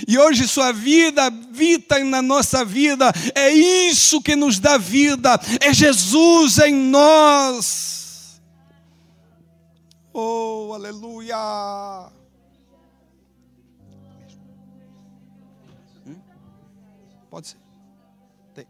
E 0.06 0.16
hoje 0.16 0.46
sua 0.46 0.72
vida 0.72 1.24
habita 1.24 1.98
na 2.04 2.22
nossa 2.22 2.64
vida, 2.64 3.12
é 3.34 3.50
isso 3.50 4.22
que 4.22 4.36
nos 4.36 4.60
dá 4.60 4.78
vida, 4.78 5.40
é 5.60 5.72
Jesus 5.74 6.58
em 6.58 6.74
nós. 6.74 7.95
Oh, 10.18 10.72
aleluia! 10.72 11.36
Hum? 16.06 16.16
Pode 17.28 17.48
ser. 17.48 17.58
Tem. 18.54 18.66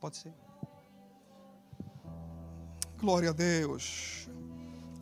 Pode 0.00 0.16
ser. 0.16 0.32
Glória 2.98 3.28
a 3.28 3.32
Deus. 3.34 4.26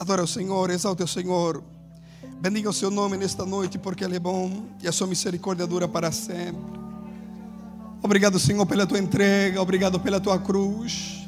Adora 0.00 0.24
o 0.24 0.26
Senhor, 0.26 0.68
exalte 0.68 1.04
o 1.04 1.06
Senhor. 1.06 1.62
Bendiga 2.40 2.68
o 2.68 2.72
seu 2.72 2.90
nome 2.90 3.16
nesta 3.16 3.46
noite, 3.46 3.78
porque 3.78 4.02
Ele 4.02 4.16
é 4.16 4.18
bom 4.18 4.66
e 4.82 4.88
a 4.88 4.92
sua 4.92 5.06
misericórdia 5.06 5.64
dura 5.64 5.86
para 5.86 6.10
sempre. 6.10 6.80
Obrigado, 8.02 8.36
Senhor, 8.40 8.66
pela 8.66 8.84
tua 8.84 8.98
entrega, 8.98 9.62
obrigado 9.62 10.00
pela 10.00 10.18
tua 10.18 10.40
cruz. 10.40 11.19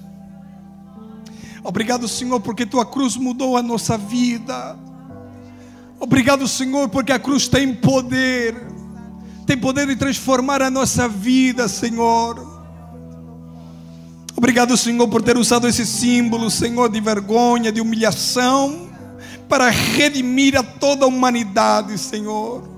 Obrigado, 1.65 2.09
Senhor, 2.09 2.41
porque 2.41 2.67
tua 2.67 2.85
cruz 2.85 3.17
mudou 3.17 3.57
a 3.57 3.63
nossa 3.63 3.97
vida. 3.97 4.77
Obrigado, 6.01 6.49
Senhor, 6.49 6.89
porque 6.89 7.13
a 7.13 7.19
cruz 7.19 7.47
tem 7.47 7.73
poder, 7.73 8.57
tem 9.47 9.57
poder 9.57 9.87
de 9.87 9.95
transformar 9.95 10.61
a 10.61 10.69
nossa 10.69 11.07
vida, 11.07 11.69
Senhor. 11.69 12.51
Obrigado, 14.37 14.77
Senhor, 14.77 15.07
por 15.07 15.23
ter 15.23 15.37
usado 15.37 15.69
esse 15.69 15.87
símbolo, 15.87 16.51
Senhor, 16.51 16.91
de 16.91 17.01
vergonha, 17.01 17.71
de 17.71 17.81
humilhação, 17.81 18.91
para 19.49 19.71
redimir 19.71 20.59
a 20.59 20.65
toda 20.65 21.05
a 21.05 21.09
humanidade, 21.09 21.97
Senhor. 21.97 22.69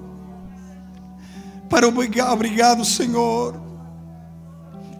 Para 1.70 1.88
obrigado, 1.88 2.84
Senhor, 2.84 3.58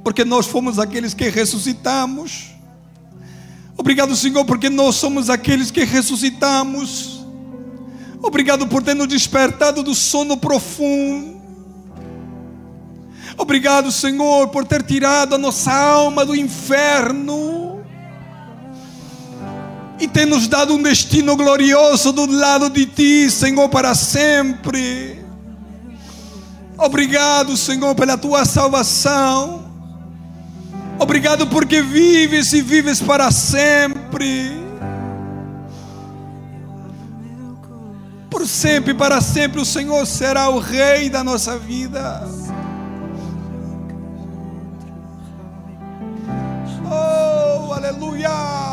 porque 0.02 0.24
nós 0.24 0.46
fomos 0.46 0.78
aqueles 0.78 1.12
que 1.12 1.28
ressuscitamos 1.28 2.53
Obrigado, 3.84 4.16
Senhor, 4.16 4.46
porque 4.46 4.70
nós 4.70 4.94
somos 4.94 5.28
aqueles 5.28 5.70
que 5.70 5.84
ressuscitamos. 5.84 7.22
Obrigado 8.22 8.66
por 8.66 8.82
ter 8.82 8.94
nos 8.94 9.06
despertado 9.06 9.82
do 9.82 9.94
sono 9.94 10.38
profundo. 10.38 11.38
Obrigado, 13.36 13.92
Senhor, 13.92 14.48
por 14.48 14.64
ter 14.64 14.82
tirado 14.82 15.34
a 15.34 15.38
nossa 15.38 15.70
alma 15.70 16.24
do 16.24 16.34
inferno 16.34 17.84
e 20.00 20.08
ter 20.08 20.24
nos 20.24 20.48
dado 20.48 20.72
um 20.72 20.82
destino 20.82 21.36
glorioso 21.36 22.10
do 22.10 22.24
lado 22.24 22.70
de 22.70 22.86
Ti, 22.86 23.30
Senhor, 23.30 23.68
para 23.68 23.94
sempre. 23.94 25.22
Obrigado, 26.78 27.54
Senhor, 27.54 27.94
pela 27.94 28.16
Tua 28.16 28.46
salvação. 28.46 29.63
Obrigado 30.98 31.46
porque 31.48 31.82
vives 31.82 32.52
e 32.52 32.62
vives 32.62 33.00
para 33.00 33.30
sempre. 33.30 34.52
Por 38.30 38.46
sempre 38.46 38.92
e 38.92 38.94
para 38.94 39.20
sempre 39.20 39.60
o 39.60 39.64
Senhor 39.64 40.06
será 40.06 40.48
o 40.48 40.58
Rei 40.58 41.08
da 41.08 41.22
nossa 41.24 41.58
vida. 41.58 42.28
Oh, 46.86 47.72
aleluia! 47.72 48.63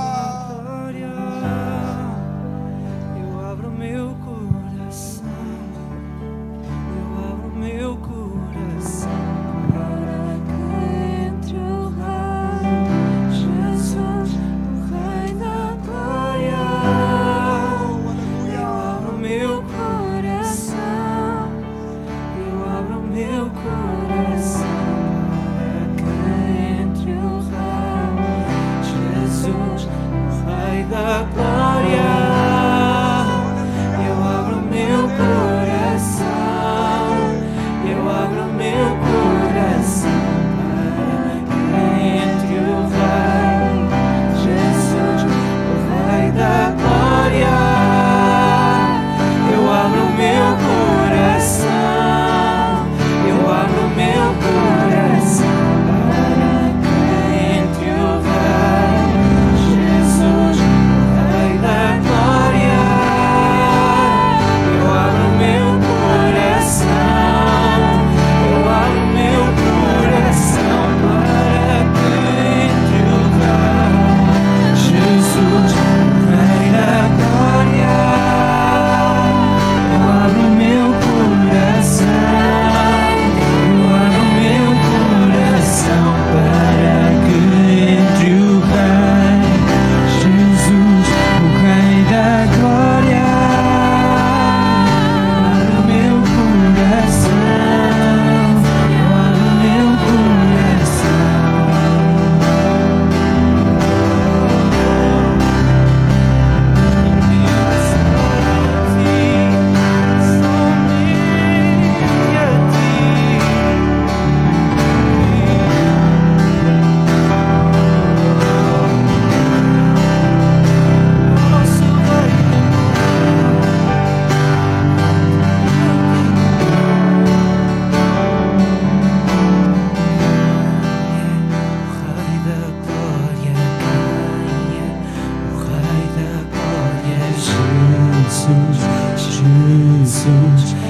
presente 140.12 140.81